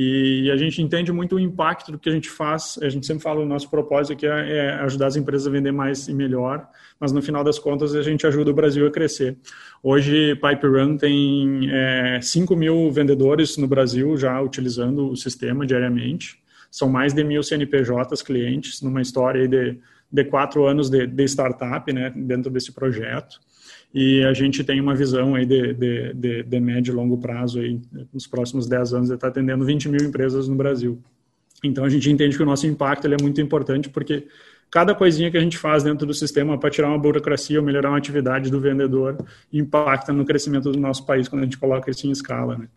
E 0.01 0.49
a 0.49 0.55
gente 0.55 0.81
entende 0.81 1.11
muito 1.11 1.35
o 1.35 1.39
impacto 1.41 1.91
do 1.91 1.99
que 1.99 2.07
a 2.07 2.11
gente 2.13 2.29
faz. 2.29 2.79
A 2.81 2.87
gente 2.87 3.05
sempre 3.05 3.21
fala 3.21 3.41
o 3.41 3.45
nosso 3.45 3.69
propósito 3.69 4.13
aqui 4.13 4.25
é, 4.25 4.57
é 4.57 4.69
ajudar 4.75 5.07
as 5.07 5.17
empresas 5.17 5.45
a 5.45 5.51
vender 5.51 5.73
mais 5.73 6.07
e 6.07 6.13
melhor, 6.13 6.65
mas 6.97 7.11
no 7.11 7.21
final 7.21 7.43
das 7.43 7.59
contas 7.59 7.93
a 7.93 8.01
gente 8.01 8.25
ajuda 8.25 8.49
o 8.49 8.53
Brasil 8.53 8.87
a 8.87 8.91
crescer. 8.91 9.35
Hoje, 9.83 10.35
Pipe 10.35 10.67
Run 10.67 10.95
tem 10.95 11.69
é, 11.69 12.21
5 12.21 12.55
mil 12.55 12.89
vendedores 12.89 13.57
no 13.57 13.67
Brasil 13.67 14.15
já 14.15 14.41
utilizando 14.41 15.09
o 15.09 15.17
sistema 15.17 15.67
diariamente. 15.67 16.41
São 16.71 16.87
mais 16.87 17.13
de 17.13 17.21
mil 17.21 17.43
CNPJs 17.43 18.21
clientes 18.21 18.81
numa 18.81 19.01
história 19.01 19.49
de, 19.49 19.77
de 20.09 20.23
quatro 20.23 20.65
anos 20.65 20.89
de, 20.89 21.07
de 21.07 21.23
startup 21.25 21.91
né, 21.91 22.09
dentro 22.15 22.49
desse 22.49 22.71
projeto 22.71 23.37
e 23.93 24.23
a 24.23 24.33
gente 24.33 24.63
tem 24.63 24.79
uma 24.79 24.93
visão 24.95 25.33
aí 25.35 25.45
de, 25.45 25.73
de, 25.73 26.13
de, 26.13 26.43
de 26.43 26.59
médio 26.59 26.91
e 26.91 26.95
longo 26.95 27.17
prazo 27.17 27.59
aí, 27.59 27.81
nos 28.13 28.27
próximos 28.27 28.67
10 28.67 28.93
anos, 28.93 29.07
de 29.09 29.15
estar 29.15 29.29
atendendo 29.29 29.65
20 29.65 29.89
mil 29.89 30.05
empresas 30.05 30.47
no 30.47 30.55
Brasil. 30.55 31.01
Então 31.63 31.83
a 31.83 31.89
gente 31.89 32.09
entende 32.09 32.37
que 32.37 32.43
o 32.43 32.45
nosso 32.45 32.67
impacto 32.67 33.07
é 33.07 33.17
muito 33.21 33.41
importante 33.41 33.89
porque 33.89 34.27
cada 34.69 34.93
coisinha 34.93 35.31
que 35.31 35.37
a 35.37 35.41
gente 35.41 35.57
faz 35.57 35.83
dentro 35.83 36.05
do 36.05 36.13
sistema 36.13 36.57
para 36.57 36.69
tirar 36.69 36.87
uma 36.87 36.99
burocracia 36.99 37.59
ou 37.59 37.65
melhorar 37.65 37.89
uma 37.89 37.97
atividade 37.97 38.51
do 38.51 38.61
vendedor 38.61 39.17
impacta 39.51 40.13
no 40.13 40.23
crescimento 40.23 40.71
do 40.71 40.79
nosso 40.79 41.05
país 41.05 41.27
quando 41.27 41.41
a 41.41 41.45
gente 41.45 41.57
coloca 41.57 41.89
isso 41.89 42.07
em 42.07 42.11
escala, 42.11 42.57
né? 42.57 42.67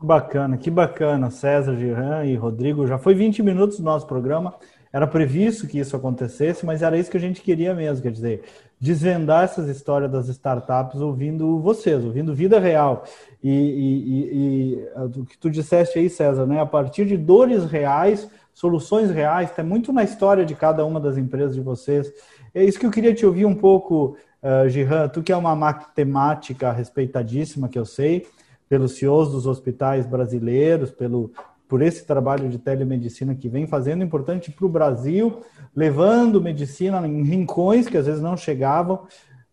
Bacana, 0.00 0.56
que 0.56 0.68
bacana, 0.68 1.30
César, 1.30 1.76
Giran 1.76 2.24
e 2.24 2.34
Rodrigo. 2.34 2.88
Já 2.88 2.98
foi 2.98 3.14
20 3.14 3.40
minutos 3.40 3.78
do 3.78 3.84
nosso 3.84 4.04
programa. 4.04 4.52
Era 4.92 5.06
previsto 5.06 5.68
que 5.68 5.78
isso 5.78 5.94
acontecesse, 5.94 6.66
mas 6.66 6.82
era 6.82 6.98
isso 6.98 7.10
que 7.10 7.16
a 7.16 7.20
gente 7.20 7.40
queria 7.40 7.72
mesmo, 7.72 8.02
quer 8.02 8.10
dizer, 8.10 8.42
desvendar 8.82 9.44
essas 9.44 9.68
histórias 9.68 10.10
das 10.10 10.26
startups 10.26 11.00
ouvindo 11.00 11.60
vocês, 11.60 12.04
ouvindo 12.04 12.34
vida 12.34 12.58
real. 12.58 13.04
E, 13.40 13.48
e, 13.48 14.34
e, 14.34 15.20
o 15.20 15.24
que 15.24 15.38
tu 15.38 15.48
disseste 15.48 16.00
aí, 16.00 16.10
César, 16.10 16.46
né? 16.46 16.60
A 16.60 16.66
partir 16.66 17.06
de 17.06 17.16
dores 17.16 17.64
reais, 17.64 18.28
soluções 18.52 19.08
reais, 19.08 19.50
está 19.50 19.62
muito 19.62 19.92
na 19.92 20.02
história 20.02 20.44
de 20.44 20.56
cada 20.56 20.84
uma 20.84 20.98
das 20.98 21.16
empresas 21.16 21.54
de 21.54 21.60
vocês. 21.60 22.12
É 22.52 22.64
isso 22.64 22.76
que 22.76 22.84
eu 22.84 22.90
queria 22.90 23.14
te 23.14 23.24
ouvir 23.24 23.46
um 23.46 23.54
pouco, 23.54 24.16
uh, 24.42 24.68
Gihan, 24.68 25.06
tu 25.06 25.22
que 25.22 25.30
é 25.30 25.36
uma 25.36 25.54
matemática 25.54 26.72
respeitadíssima, 26.72 27.68
que 27.68 27.78
eu 27.78 27.84
sei, 27.84 28.26
pelos 28.68 28.96
CEOs 28.96 29.30
dos 29.30 29.46
hospitais 29.46 30.06
brasileiros, 30.06 30.90
pelo, 30.90 31.30
por 31.72 31.80
esse 31.80 32.04
trabalho 32.04 32.50
de 32.50 32.58
telemedicina 32.58 33.34
que 33.34 33.48
vem 33.48 33.66
fazendo, 33.66 34.04
importante 34.04 34.50
para 34.50 34.66
o 34.66 34.68
Brasil, 34.68 35.40
levando 35.74 36.38
medicina 36.38 36.98
em 37.08 37.22
rincões 37.22 37.88
que 37.88 37.96
às 37.96 38.04
vezes 38.04 38.20
não 38.20 38.36
chegavam. 38.36 39.06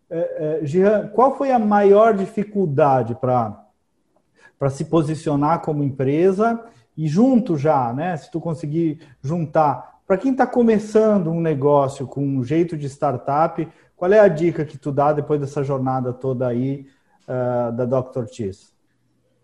É, 0.09 0.59
é, 0.61 0.65
Jean, 0.65 1.07
qual 1.07 1.37
foi 1.37 1.49
a 1.49 1.57
maior 1.57 2.13
dificuldade 2.13 3.15
para 3.15 4.69
se 4.69 4.83
posicionar 4.83 5.61
como 5.61 5.81
empresa 5.81 6.61
e 6.97 7.07
junto 7.07 7.55
já, 7.55 7.93
né? 7.93 8.17
Se 8.17 8.29
tu 8.29 8.41
conseguir 8.41 8.99
juntar, 9.23 10.01
para 10.05 10.17
quem 10.17 10.33
está 10.33 10.45
começando 10.45 11.31
um 11.31 11.39
negócio 11.39 12.05
com 12.05 12.21
um 12.21 12.43
jeito 12.43 12.75
de 12.75 12.87
startup, 12.87 13.65
qual 13.95 14.11
é 14.11 14.19
a 14.19 14.27
dica 14.27 14.65
que 14.65 14.77
tu 14.77 14.91
dá 14.91 15.13
depois 15.13 15.39
dessa 15.39 15.63
jornada 15.63 16.11
toda 16.11 16.49
aí 16.49 16.85
uh, 17.29 17.71
da 17.71 17.85
Dr. 17.85 18.25
Cheese? 18.29 18.77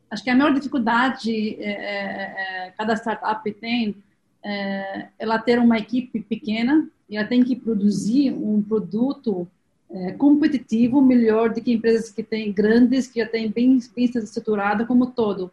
Acho 0.09 0.23
que 0.23 0.29
a 0.29 0.35
maior 0.35 0.53
dificuldade 0.53 1.55
é, 1.59 1.69
é, 1.69 2.67
é, 2.67 2.73
cada 2.77 2.95
startup 2.95 3.51
tem 3.53 3.95
é 4.43 5.07
ela 5.17 5.39
ter 5.39 5.57
uma 5.57 5.77
equipe 5.77 6.21
pequena 6.21 6.87
e 7.09 7.17
ela 7.17 7.27
tem 7.27 7.43
que 7.43 7.55
produzir 7.55 8.31
um 8.31 8.61
produto 8.61 9.47
é, 9.89 10.11
competitivo 10.13 11.01
melhor 11.01 11.53
do 11.53 11.61
que 11.61 11.73
empresas 11.73 12.11
que 12.11 12.23
têm 12.23 12.51
grandes, 12.51 13.07
que 13.07 13.19
já 13.19 13.27
têm 13.27 13.49
bem, 13.49 13.79
bem 13.95 14.05
estruturada 14.05 14.85
como 14.85 15.07
todo. 15.07 15.51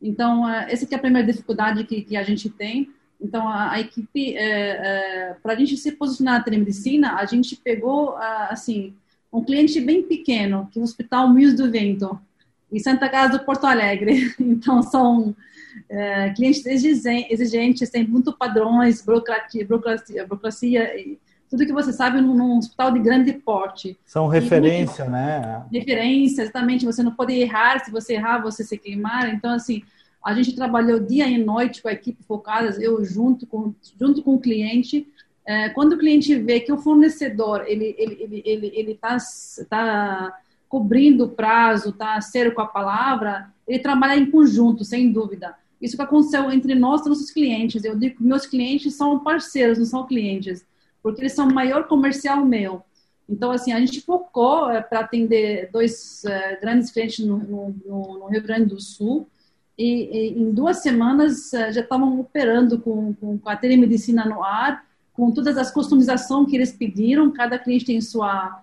Então, 0.00 0.48
é, 0.48 0.72
essa 0.72 0.86
é 0.88 0.94
a 0.94 1.00
primeira 1.00 1.26
dificuldade 1.26 1.84
que, 1.84 2.02
que 2.02 2.16
a 2.16 2.22
gente 2.22 2.48
tem. 2.48 2.90
Então, 3.20 3.48
a, 3.48 3.72
a 3.72 3.80
equipe, 3.80 4.36
é, 4.36 5.30
é, 5.30 5.36
para 5.42 5.52
a 5.52 5.56
gente 5.56 5.76
se 5.76 5.92
posicionar 5.92 6.38
na 6.38 6.44
telemedicina, 6.44 7.14
a 7.16 7.24
gente 7.24 7.56
pegou, 7.56 8.16
assim, 8.16 8.94
um 9.32 9.42
cliente 9.42 9.80
bem 9.80 10.02
pequeno, 10.02 10.68
que 10.72 10.78
é 10.78 10.80
o 10.80 10.84
Hospital 10.84 11.32
Milhos 11.32 11.54
do 11.54 11.70
Vento, 11.70 12.18
em 12.70 12.78
Santa 12.78 13.08
Casa 13.08 13.38
do 13.38 13.44
Porto 13.44 13.66
Alegre. 13.66 14.34
Então, 14.40 14.82
são 14.82 15.34
é, 15.88 16.30
clientes 16.30 16.64
exigentes, 16.66 17.90
têm 17.90 18.06
muito 18.06 18.32
padrões, 18.32 19.02
burocracia, 19.02 19.66
burocracia, 19.66 20.26
burocracia 20.26 20.92
tudo 21.48 21.64
que 21.64 21.72
você 21.72 21.92
sabe 21.92 22.20
num, 22.20 22.34
num 22.34 22.58
hospital 22.58 22.92
de 22.92 22.98
grande 23.00 23.32
porte. 23.32 23.98
São 24.04 24.26
referência, 24.26 25.04
e, 25.04 25.08
né? 25.08 25.64
Referência, 25.72 26.42
exatamente. 26.42 26.84
Você 26.84 27.02
não 27.02 27.12
pode 27.12 27.32
errar, 27.32 27.82
se 27.84 27.90
você 27.90 28.14
errar, 28.14 28.42
você 28.42 28.62
se 28.62 28.76
queimar. 28.76 29.32
Então, 29.32 29.52
assim, 29.52 29.82
a 30.22 30.34
gente 30.34 30.54
trabalhou 30.54 31.00
dia 31.00 31.26
e 31.26 31.42
noite 31.42 31.80
com 31.80 31.88
a 31.88 31.92
equipe 31.92 32.22
focada, 32.22 32.76
eu 32.82 33.02
junto 33.04 33.46
com, 33.46 33.74
junto 33.98 34.22
com 34.22 34.34
o 34.34 34.40
cliente. 34.40 35.06
É, 35.46 35.70
quando 35.70 35.94
o 35.94 35.98
cliente 35.98 36.34
vê 36.36 36.60
que 36.60 36.72
o 36.72 36.76
fornecedor, 36.76 37.64
ele 37.66 37.94
ele 37.98 38.16
ele 38.20 38.42
ele, 38.44 38.72
ele 38.74 38.94
tá, 38.94 39.16
tá 39.70 40.38
cobrindo 40.68 41.24
o 41.24 41.28
prazo, 41.28 41.92
tá 41.92 42.20
sério 42.20 42.54
com 42.54 42.60
a 42.60 42.66
palavra, 42.66 43.50
ele 43.66 43.78
trabalha 43.78 44.18
em 44.18 44.30
conjunto, 44.30 44.84
sem 44.84 45.10
dúvida. 45.10 45.54
Isso 45.80 45.96
que 45.96 46.02
aconteceu 46.02 46.50
entre 46.50 46.74
nós 46.74 47.04
e 47.04 47.08
nossos 47.08 47.30
clientes. 47.30 47.84
Eu 47.84 47.96
digo 47.96 48.16
que 48.16 48.22
meus 48.22 48.46
clientes 48.46 48.94
são 48.94 49.20
parceiros, 49.20 49.78
não 49.78 49.86
são 49.86 50.06
clientes, 50.06 50.66
porque 51.02 51.20
eles 51.20 51.32
são 51.32 51.48
o 51.48 51.54
maior 51.54 51.86
comercial 51.86 52.44
meu. 52.44 52.82
Então, 53.28 53.50
assim, 53.50 53.72
a 53.72 53.78
gente 53.78 54.00
focou 54.00 54.70
é, 54.70 54.80
para 54.80 55.00
atender 55.00 55.70
dois 55.70 56.24
é, 56.24 56.56
grandes 56.60 56.90
clientes 56.90 57.24
no, 57.24 57.36
no, 57.36 57.74
no, 57.86 58.26
Rio 58.26 58.42
Grande 58.42 58.66
do 58.66 58.80
Sul. 58.80 59.28
E, 59.76 59.84
e 59.84 60.40
em 60.40 60.50
duas 60.50 60.78
semanas 60.78 61.52
é, 61.52 61.72
já 61.72 61.82
estavam 61.82 62.18
operando 62.18 62.80
com, 62.80 63.12
com, 63.14 63.38
com, 63.38 63.48
a 63.48 63.56
telemedicina 63.56 64.24
no 64.24 64.42
ar, 64.42 64.84
com 65.12 65.30
todas 65.30 65.56
as 65.58 65.70
customizações 65.70 66.48
que 66.48 66.56
eles 66.56 66.72
pediram. 66.72 67.30
Cada 67.30 67.58
cliente 67.58 67.84
tem 67.84 68.00
sua 68.00 68.62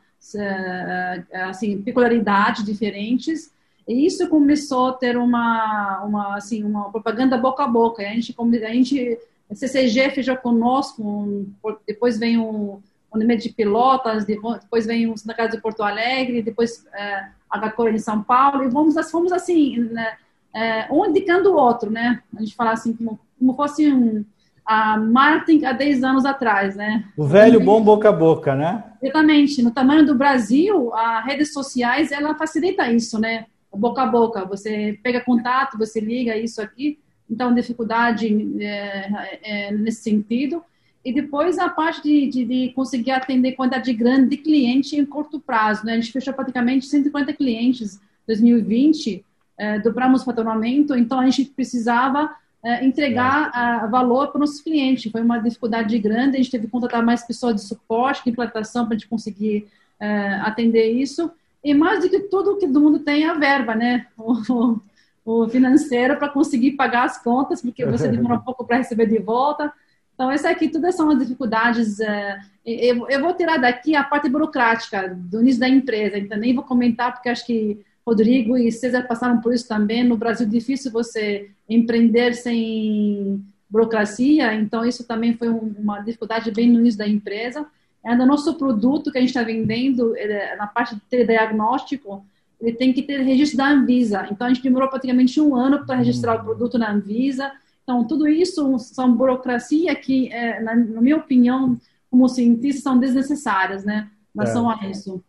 assim, 1.47 1.81
peculiaridades 1.81 2.63
diferentes. 2.63 3.51
E 3.87 4.05
isso 4.05 4.27
começou 4.29 4.87
a 4.87 4.93
ter 4.93 5.17
uma, 5.17 6.03
uma, 6.03 6.35
assim, 6.37 6.63
uma 6.63 6.91
propaganda 6.91 7.37
boca 7.37 7.63
a 7.63 7.67
boca. 7.67 8.01
A 8.01 8.05
gente, 8.07 8.35
a 8.63 8.73
gente 8.73 9.19
CCG 9.53 10.09
fechou 10.11 10.35
conosco, 10.37 11.45
depois 11.87 12.17
vem 12.17 12.37
o 12.37 12.81
Unimed 13.13 13.43
de 13.43 13.53
Pilotas, 13.53 14.25
depois 14.25 14.85
vem 14.85 15.07
o 15.07 15.15
Casa 15.35 15.55
de 15.55 15.61
Porto 15.61 15.83
Alegre, 15.83 16.41
depois 16.41 16.85
é, 16.93 17.27
a 17.49 17.57
Gacor 17.59 17.89
em 17.89 17.99
São 17.99 18.21
Paulo, 18.21 18.63
e 18.63 18.69
vamos, 18.69 18.95
fomos 19.09 19.31
assim, 19.31 19.79
né, 19.79 20.17
é, 20.53 20.87
um 20.91 21.05
indicando 21.05 21.51
o 21.51 21.57
outro, 21.57 21.89
né? 21.91 22.21
A 22.35 22.39
gente 22.39 22.55
fala 22.55 22.71
assim, 22.71 22.93
como, 22.93 23.19
como 23.37 23.55
fosse 23.55 23.91
um, 23.91 24.25
a 24.65 24.97
Martin 24.97 25.63
há 25.63 25.71
10 25.71 26.03
anos 26.03 26.25
atrás, 26.25 26.75
né? 26.75 27.05
O 27.15 27.25
velho 27.25 27.59
bom 27.59 27.81
boca 27.81 28.09
a 28.09 28.11
boca, 28.11 28.55
né? 28.55 28.83
Exatamente. 29.01 29.61
No 29.61 29.71
tamanho 29.71 30.05
do 30.05 30.15
Brasil, 30.15 30.93
as 30.93 31.23
redes 31.25 31.53
sociais, 31.53 32.11
ela 32.11 32.33
facilita 32.35 32.91
isso, 32.91 33.19
né? 33.19 33.45
O 33.71 33.77
boca 33.77 34.01
a 34.01 34.07
boca. 34.07 34.43
Você 34.45 34.99
pega 35.03 35.21
contato, 35.21 35.77
você 35.77 35.99
liga 35.99 36.35
isso 36.35 36.61
aqui. 36.61 36.97
Então, 37.29 37.53
dificuldade 37.53 38.27
é, 38.59 39.37
é, 39.43 39.71
nesse 39.71 40.01
sentido. 40.01 40.63
E 41.03 41.13
depois 41.13 41.59
a 41.59 41.69
parte 41.69 42.01
de, 42.01 42.27
de, 42.27 42.45
de, 42.45 42.73
conseguir 42.73 43.11
atender 43.11 43.51
quantidade 43.51 43.93
grande 43.93 44.29
de 44.29 44.37
cliente 44.37 44.95
em 44.95 45.05
curto 45.05 45.39
prazo, 45.39 45.85
né? 45.85 45.93
A 45.93 45.95
gente 45.99 46.11
fechou 46.11 46.33
praticamente 46.33 46.87
150 46.87 47.31
clientes 47.33 47.97
em 47.97 47.99
2020, 48.27 49.23
é, 49.57 49.79
dobramos 49.79 50.23
o 50.23 50.25
faturamento, 50.25 50.95
então 50.95 51.19
a 51.19 51.25
gente 51.29 51.45
precisava 51.45 52.23
é, 52.25 52.35
entregar 52.83 53.51
a, 53.53 53.85
valor 53.85 54.31
para 54.31 54.43
os 54.43 54.59
clientes. 54.59 55.11
Foi 55.11 55.21
uma 55.21 55.39
dificuldade 55.39 55.97
grande, 55.99 56.37
a 56.37 56.41
gente 56.41 56.51
teve 56.51 56.65
que 56.65 56.71
contratar 56.71 57.03
mais 57.03 57.23
pessoas 57.23 57.55
de 57.55 57.61
suporte, 57.61 58.23
de 58.23 58.31
implantação, 58.31 58.85
para 58.85 58.95
a 58.95 58.97
gente 58.97 59.07
conseguir 59.07 59.67
é, 59.99 60.35
atender 60.41 60.91
isso. 60.91 61.31
E 61.63 61.73
mais 61.73 62.01
do 62.01 62.09
que 62.09 62.19
tudo, 62.21 62.57
que 62.57 62.67
todo 62.67 62.81
mundo 62.81 62.99
tem 62.99 63.25
a 63.25 63.33
verba, 63.33 63.75
né? 63.75 64.07
O, 64.17 64.79
o 65.25 65.49
financeiro 65.49 66.17
para 66.17 66.29
conseguir 66.29 66.73
pagar 66.73 67.05
as 67.05 67.21
contas, 67.21 67.61
porque 67.61 67.83
você 67.85 68.07
demora 68.07 68.35
um 68.35 68.41
pouco 68.45 68.63
para 68.63 68.77
receber 68.77 69.07
de 69.07 69.17
volta. 69.17 69.73
Então, 70.13 70.31
essa 70.31 70.49
aqui, 70.49 70.69
todas 70.69 70.95
são 70.95 71.09
as 71.09 71.19
dificuldades. 71.19 71.99
É, 71.99 72.39
eu, 72.65 73.07
eu 73.09 73.19
vou 73.19 73.33
tirar 73.33 73.57
daqui 73.57 73.95
a 73.95 74.03
parte 74.03 74.29
burocrática 74.29 75.09
do 75.09 75.41
início 75.41 75.59
da 75.59 75.67
empresa, 75.67 76.17
então 76.17 76.37
nem 76.37 76.53
vou 76.53 76.63
comentar, 76.63 77.13
porque 77.13 77.29
acho 77.29 77.45
que 77.45 77.83
Rodrigo 78.05 78.57
e 78.57 78.71
César 78.71 79.03
passaram 79.03 79.41
por 79.41 79.53
isso 79.53 79.67
também. 79.67 80.03
No 80.03 80.17
Brasil, 80.17 80.47
difícil 80.47 80.91
você 80.91 81.49
empreender 81.67 82.33
sem 82.35 83.43
burocracia, 83.69 84.53
então 84.53 84.85
isso 84.85 85.03
também 85.05 85.33
foi 85.33 85.49
uma 85.49 85.99
dificuldade 85.99 86.51
bem 86.51 86.69
no 86.69 86.79
início 86.79 86.99
da 86.99 87.07
empresa. 87.07 87.65
Ainda 88.05 88.25
nosso 88.25 88.53
produto 88.53 89.11
que 89.11 89.17
a 89.17 89.21
gente 89.21 89.31
está 89.31 89.41
vendendo, 89.43 90.13
na 90.57 90.67
parte 90.67 90.93
de 90.93 91.01
telediagnóstico, 91.09 92.23
ele 92.61 92.73
tem 92.73 92.93
que 92.93 93.01
ter 93.01 93.21
registro 93.21 93.57
da 93.57 93.69
Anvisa. 93.69 94.27
Então, 94.31 94.45
a 94.45 94.49
gente 94.53 94.63
demorou 94.63 94.87
praticamente 94.87 95.41
um 95.41 95.55
ano 95.55 95.85
para 95.85 95.97
registrar 95.97 96.35
o 96.35 96.43
produto 96.43 96.77
na 96.77 96.91
Anvisa. 96.91 97.51
Então, 97.83 98.05
tudo 98.05 98.27
isso 98.27 98.77
são 98.79 99.15
burocracia 99.15 99.93
que, 99.95 100.31
é, 100.31 100.61
na, 100.61 100.75
na, 100.75 101.01
minha 101.01 101.17
opinião, 101.17 101.79
como 102.09 102.29
cientista, 102.29 102.81
são 102.81 102.97
desnecessárias, 102.97 103.83
né? 103.83 104.09
Mas 104.33 104.49
é. 104.49 104.53
são 104.53 104.69
a 104.69 104.75
isso. 104.87 105.23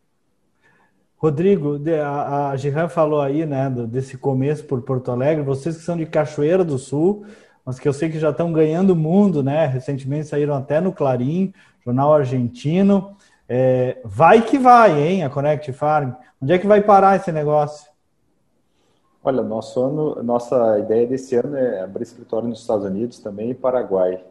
Rodrigo, 1.18 1.78
a, 2.04 2.54
Giran 2.56 2.88
falou 2.88 3.20
aí, 3.20 3.46
né, 3.46 3.70
desse 3.88 4.18
começo 4.18 4.64
por 4.64 4.82
Porto 4.82 5.10
Alegre, 5.10 5.42
vocês 5.42 5.76
que 5.76 5.82
são 5.82 5.96
de 5.96 6.04
Cachoeira 6.04 6.62
do 6.62 6.78
Sul, 6.78 7.24
mas 7.64 7.80
que 7.80 7.88
eu 7.88 7.92
sei 7.92 8.10
que 8.10 8.18
já 8.18 8.30
estão 8.30 8.52
ganhando 8.52 8.94
mundo, 8.94 9.42
né? 9.42 9.66
Recentemente 9.66 10.28
saíram 10.28 10.54
até 10.54 10.80
no 10.80 10.92
Clarim, 10.92 11.52
jornal 11.84 12.14
argentino. 12.14 13.16
É, 13.48 13.98
vai 14.04 14.42
que 14.42 14.56
vai, 14.56 15.02
hein, 15.02 15.24
a 15.24 15.30
Connect 15.30 15.72
Farm. 15.72 16.12
Onde 16.40 16.52
é 16.52 16.58
que 16.58 16.66
vai 16.66 16.80
parar 16.80 17.16
esse 17.16 17.32
negócio? 17.32 17.90
Olha, 19.24 19.42
nosso 19.42 19.82
ano, 19.82 20.22
nossa 20.22 20.78
ideia 20.78 21.08
desse 21.08 21.34
ano 21.34 21.56
é 21.56 21.80
abrir 21.80 22.04
escritório 22.04 22.48
nos 22.48 22.60
Estados 22.60 22.84
Unidos 22.84 23.18
também 23.18 23.50
e 23.50 23.54
Paraguai. 23.54 24.22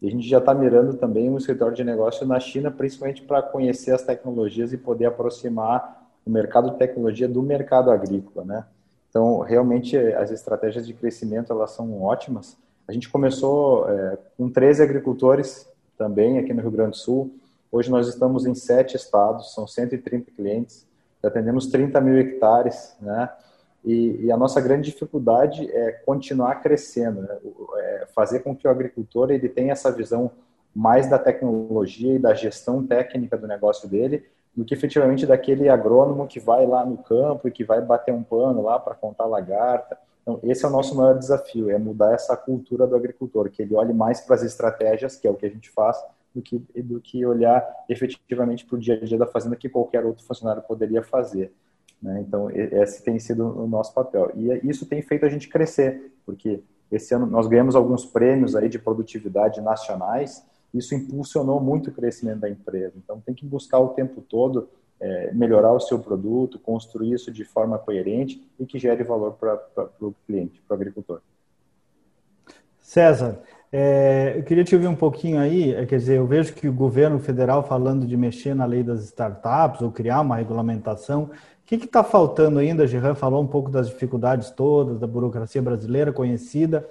E 0.00 0.08
a 0.08 0.10
gente 0.10 0.26
já 0.26 0.38
está 0.38 0.54
mirando 0.54 0.94
também 0.94 1.28
um 1.28 1.36
escritório 1.36 1.76
de 1.76 1.84
negócio 1.84 2.26
na 2.26 2.40
China, 2.40 2.70
principalmente 2.70 3.20
para 3.20 3.42
conhecer 3.42 3.92
as 3.92 4.02
tecnologias 4.02 4.72
e 4.72 4.78
poder 4.78 5.04
aproximar 5.04 5.99
o 6.24 6.30
mercado 6.30 6.70
de 6.70 6.78
tecnologia 6.78 7.28
do 7.28 7.42
mercado 7.42 7.90
agrícola, 7.90 8.44
né? 8.44 8.64
Então, 9.08 9.40
realmente, 9.40 9.96
as 9.96 10.30
estratégias 10.30 10.86
de 10.86 10.94
crescimento, 10.94 11.52
elas 11.52 11.72
são 11.72 12.00
ótimas. 12.02 12.56
A 12.86 12.92
gente 12.92 13.08
começou 13.08 13.88
é, 13.90 14.18
com 14.36 14.48
13 14.48 14.82
agricultores 14.82 15.68
também 15.98 16.38
aqui 16.38 16.54
no 16.54 16.62
Rio 16.62 16.70
Grande 16.70 16.90
do 16.90 16.96
Sul. 16.96 17.34
Hoje 17.72 17.90
nós 17.90 18.08
estamos 18.08 18.46
em 18.46 18.54
sete 18.54 18.96
estados, 18.96 19.52
são 19.54 19.66
130 19.66 20.30
clientes, 20.32 20.86
atendemos 21.22 21.66
30 21.66 22.00
mil 22.00 22.18
hectares, 22.18 22.96
né? 23.00 23.28
E, 23.84 24.26
e, 24.26 24.32
a 24.32 24.36
nossa 24.36 24.60
grande 24.60 24.90
dificuldade 24.90 25.70
é 25.70 25.92
continuar 25.92 26.56
crescendo, 26.56 27.22
né? 27.22 27.38
é 27.78 28.06
fazer 28.14 28.40
com 28.40 28.54
que 28.54 28.68
o 28.68 28.70
agricultor 28.70 29.30
ele 29.30 29.48
tenha 29.48 29.72
essa 29.72 29.90
visão 29.90 30.30
mais 30.74 31.08
da 31.08 31.18
tecnologia 31.18 32.14
e 32.14 32.18
da 32.18 32.34
gestão 32.34 32.86
técnica 32.86 33.38
do 33.38 33.46
negócio 33.46 33.88
dele 33.88 34.26
do 34.56 34.64
que 34.64 34.74
efetivamente 34.74 35.26
daquele 35.26 35.68
agrônomo 35.68 36.26
que 36.26 36.40
vai 36.40 36.66
lá 36.66 36.84
no 36.84 36.98
campo 36.98 37.48
e 37.48 37.50
que 37.50 37.64
vai 37.64 37.80
bater 37.80 38.12
um 38.12 38.22
pano 38.22 38.62
lá 38.62 38.78
para 38.78 38.94
contar 38.94 39.26
lagarta. 39.26 39.96
Então, 40.22 40.40
esse 40.42 40.64
é 40.64 40.68
o 40.68 40.70
nosso 40.70 40.94
maior 40.94 41.18
desafio, 41.18 41.70
é 41.70 41.78
mudar 41.78 42.12
essa 42.12 42.36
cultura 42.36 42.86
do 42.86 42.94
agricultor, 42.94 43.48
que 43.50 43.62
ele 43.62 43.74
olhe 43.74 43.92
mais 43.92 44.20
para 44.20 44.36
as 44.36 44.42
estratégias, 44.42 45.16
que 45.16 45.26
é 45.26 45.30
o 45.30 45.34
que 45.34 45.46
a 45.46 45.50
gente 45.50 45.70
faz, 45.70 45.96
do 46.34 46.42
que, 46.42 46.58
do 46.82 47.00
que 47.00 47.24
olhar 47.24 47.66
efetivamente 47.88 48.64
para 48.64 48.76
o 48.76 48.78
dia 48.78 48.94
a 48.94 49.04
dia 49.04 49.18
da 49.18 49.26
fazenda 49.26 49.56
que 49.56 49.68
qualquer 49.68 50.04
outro 50.04 50.24
funcionário 50.24 50.62
poderia 50.62 51.02
fazer. 51.02 51.52
Né? 52.00 52.24
Então, 52.26 52.50
esse 52.50 53.02
tem 53.02 53.18
sido 53.18 53.46
o 53.46 53.66
nosso 53.66 53.92
papel. 53.92 54.30
E 54.34 54.68
isso 54.68 54.86
tem 54.86 55.02
feito 55.02 55.26
a 55.26 55.28
gente 55.28 55.48
crescer, 55.48 56.12
porque 56.24 56.62
esse 56.90 57.14
ano 57.14 57.26
nós 57.26 57.46
ganhamos 57.46 57.76
alguns 57.76 58.04
prêmios 58.04 58.56
aí 58.56 58.68
de 58.68 58.78
produtividade 58.78 59.60
nacionais, 59.60 60.44
isso 60.72 60.94
impulsionou 60.94 61.60
muito 61.60 61.90
o 61.90 61.92
crescimento 61.92 62.40
da 62.40 62.50
empresa. 62.50 62.94
Então, 62.96 63.20
tem 63.20 63.34
que 63.34 63.44
buscar 63.44 63.78
o 63.78 63.88
tempo 63.88 64.20
todo 64.20 64.68
é, 65.00 65.32
melhorar 65.32 65.72
o 65.72 65.80
seu 65.80 65.98
produto, 65.98 66.58
construir 66.58 67.14
isso 67.14 67.32
de 67.32 67.44
forma 67.44 67.78
coerente 67.78 68.46
e 68.58 68.66
que 68.66 68.78
gere 68.78 69.02
valor 69.02 69.32
para 69.32 69.58
o 70.00 70.14
cliente, 70.26 70.60
para 70.66 70.74
o 70.74 70.76
agricultor. 70.76 71.20
César, 72.78 73.40
é, 73.72 74.34
eu 74.36 74.42
queria 74.42 74.64
te 74.64 74.74
ouvir 74.74 74.88
um 74.88 74.96
pouquinho 74.96 75.38
aí, 75.38 75.72
é, 75.72 75.86
quer 75.86 75.96
dizer, 75.96 76.18
eu 76.18 76.26
vejo 76.26 76.52
que 76.52 76.68
o 76.68 76.72
governo 76.72 77.18
federal 77.18 77.62
falando 77.62 78.06
de 78.06 78.16
mexer 78.16 78.54
na 78.54 78.64
lei 78.64 78.82
das 78.82 79.04
startups 79.04 79.80
ou 79.80 79.90
criar 79.90 80.20
uma 80.20 80.36
regulamentação. 80.36 81.24
O 81.24 81.30
que 81.64 81.76
está 81.76 82.02
faltando 82.02 82.58
ainda? 82.58 82.86
Gerran 82.86 83.14
falou 83.14 83.42
um 83.42 83.46
pouco 83.46 83.70
das 83.70 83.88
dificuldades 83.88 84.50
todas, 84.50 84.98
da 84.98 85.06
burocracia 85.06 85.62
brasileira 85.62 86.12
conhecida 86.12 86.86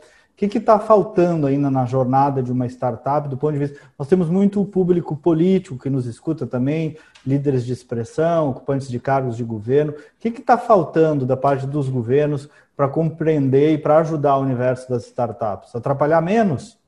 que 0.48 0.58
está 0.58 0.80
faltando 0.80 1.46
ainda 1.48 1.70
na 1.70 1.86
jornada 1.86 2.42
de 2.42 2.52
uma 2.52 2.66
startup 2.66 3.28
do 3.28 3.36
ponto 3.36 3.54
de 3.54 3.60
vista? 3.60 3.80
Nós 3.98 4.08
temos 4.08 4.30
muito 4.30 4.64
público 4.64 5.16
político 5.16 5.78
que 5.78 5.90
nos 5.90 6.06
escuta 6.06 6.48
também, 6.48 6.96
líderes 7.28 7.66
de 7.66 7.74
expressão, 7.74 8.50
ocupantes 8.50 8.88
de 8.88 9.00
cargos 9.00 9.36
de 9.36 9.44
governo. 9.44 9.92
O 9.92 9.96
que 10.20 10.30
está 10.30 10.58
faltando 10.58 11.26
da 11.26 11.36
parte 11.36 11.68
dos 11.68 11.90
governos 11.90 12.48
para 12.78 12.88
compreender 12.88 13.74
e 13.74 13.78
para 13.78 13.98
ajudar 13.98 14.38
o 14.38 14.42
universo 14.42 14.90
das 14.90 15.06
startups? 15.08 15.76
Atrapalhar 15.76 16.22
menos? 16.22 16.80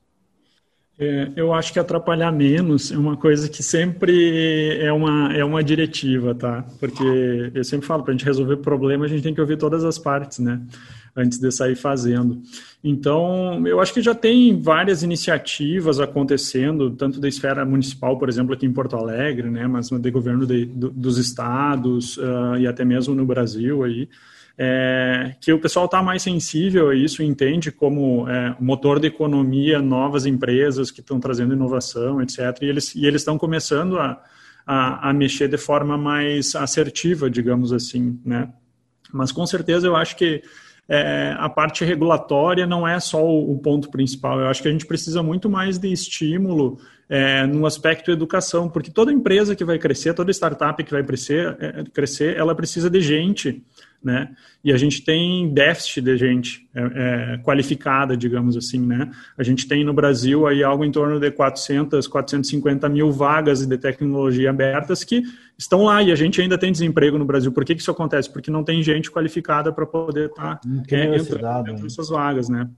É, 0.98 1.32
eu 1.36 1.52
acho 1.52 1.72
que 1.72 1.78
atrapalhar 1.78 2.30
menos 2.30 2.92
é 2.92 2.96
uma 2.96 3.16
coisa 3.16 3.48
que 3.48 3.62
sempre 3.62 4.78
é 4.78 4.92
uma, 4.92 5.34
é 5.34 5.44
uma 5.44 5.64
diretiva, 5.64 6.34
tá? 6.34 6.64
Porque 6.78 7.50
eu 7.54 7.64
sempre 7.64 7.86
falo, 7.86 8.02
para 8.02 8.12
a 8.12 8.16
gente 8.16 8.24
resolver 8.24 8.58
problema, 8.58 9.04
a 9.06 9.08
gente 9.08 9.22
tem 9.22 9.34
que 9.34 9.40
ouvir 9.40 9.56
todas 9.56 9.84
as 9.84 9.98
partes, 9.98 10.38
né? 10.38 10.60
Antes 11.14 11.38
de 11.38 11.50
sair 11.50 11.76
fazendo. 11.76 12.40
Então, 12.82 13.66
eu 13.66 13.80
acho 13.80 13.92
que 13.92 14.00
já 14.00 14.14
tem 14.14 14.60
várias 14.60 15.02
iniciativas 15.02 16.00
acontecendo, 16.00 16.90
tanto 16.90 17.20
da 17.20 17.28
esfera 17.28 17.64
municipal, 17.64 18.18
por 18.18 18.28
exemplo, 18.28 18.54
aqui 18.54 18.66
em 18.66 18.72
Porto 18.72 18.96
Alegre, 18.96 19.50
né, 19.50 19.66
mas 19.66 19.90
de 19.90 20.10
governo 20.10 20.46
de, 20.46 20.64
do, 20.64 20.90
dos 20.90 21.18
estados 21.18 22.16
uh, 22.16 22.56
e 22.58 22.66
até 22.66 22.84
mesmo 22.84 23.14
no 23.14 23.26
Brasil 23.26 23.84
aí, 23.84 24.08
é, 24.58 25.34
que 25.40 25.52
o 25.52 25.58
pessoal 25.58 25.86
está 25.86 26.02
mais 26.02 26.22
sensível 26.22 26.90
a 26.90 26.94
isso, 26.94 27.22
entende 27.22 27.72
como 27.72 28.28
é, 28.28 28.54
motor 28.60 29.00
da 29.00 29.06
economia, 29.06 29.80
novas 29.80 30.26
empresas 30.26 30.90
que 30.90 31.00
estão 31.00 31.18
trazendo 31.18 31.54
inovação, 31.54 32.20
etc. 32.20 32.38
E 32.60 32.66
eles 32.66 32.94
estão 32.94 33.38
começando 33.38 33.98
a, 33.98 34.22
a, 34.66 35.10
a 35.10 35.12
mexer 35.12 35.48
de 35.48 35.56
forma 35.56 35.96
mais 35.96 36.54
assertiva, 36.54 37.30
digamos 37.30 37.72
assim, 37.72 38.20
né? 38.24 38.48
Mas 39.12 39.32
com 39.32 39.46
certeza 39.46 39.86
eu 39.86 39.96
acho 39.96 40.16
que 40.16 40.42
é, 40.88 41.34
a 41.38 41.48
parte 41.48 41.84
regulatória 41.84 42.66
não 42.66 42.86
é 42.86 42.98
só 42.98 43.24
o, 43.24 43.52
o, 43.52 43.58
ponto 43.58 43.90
principal. 43.90 44.40
Eu 44.40 44.48
acho 44.48 44.60
que 44.60 44.68
a 44.68 44.72
gente 44.72 44.86
precisa 44.86 45.22
muito 45.22 45.48
mais 45.48 45.78
de 45.78 45.92
estímulo 45.92 46.78
é, 47.08 47.46
no 47.46 47.66
aspecto 47.66 48.10
educação, 48.10 48.68
porque 48.68 48.90
toda 48.90 49.12
empresa 49.12 49.54
que 49.54 49.64
vai 49.64 49.78
crescer, 49.78 50.14
toda 50.14 50.30
startup 50.30 50.82
que 50.82 50.90
vai 50.90 51.02
crescer, 51.02 51.56
é, 51.60 51.84
crescer 51.92 52.36
ela 52.36 52.54
precisa 52.54 52.90
de 52.90 53.00
gente, 53.00 53.62
né? 54.04 54.30
E 54.64 54.72
a 54.72 54.76
gente 54.76 55.02
tem 55.02 55.52
déficit 55.52 56.02
de 56.02 56.16
gente 56.16 56.68
é, 56.74 56.82
é, 57.34 57.38
qualificada, 57.38 58.16
digamos 58.16 58.56
assim, 58.56 58.80
né? 58.80 59.10
A 59.36 59.42
gente 59.42 59.68
tem 59.68 59.84
no 59.84 59.92
Brasil 59.92 60.46
aí 60.46 60.62
algo 60.62 60.84
em 60.84 60.90
torno 60.90 61.20
de 61.20 61.30
400, 61.30 62.06
450 62.06 62.88
mil 62.88 63.12
vagas 63.12 63.66
de 63.66 63.78
tecnologia 63.78 64.50
abertas 64.50 65.04
que 65.04 65.22
estão 65.56 65.84
lá 65.84 66.02
e 66.02 66.10
a 66.10 66.16
gente 66.16 66.40
ainda 66.40 66.58
tem 66.58 66.72
desemprego 66.72 67.18
no 67.18 67.24
Brasil. 67.24 67.52
Por 67.52 67.64
que, 67.64 67.74
que 67.74 67.80
isso 67.80 67.90
acontece? 67.90 68.30
Porque 68.30 68.50
não 68.50 68.64
tem 68.64 68.82
gente 68.82 69.10
qualificada 69.10 69.72
para 69.72 69.86
poder 69.86 70.30
estar 70.30 70.56
tá, 70.56 70.68
é, 70.90 71.16
entrando 71.16 71.82
nessas 71.82 72.08
vagas, 72.08 72.48
né? 72.48 72.68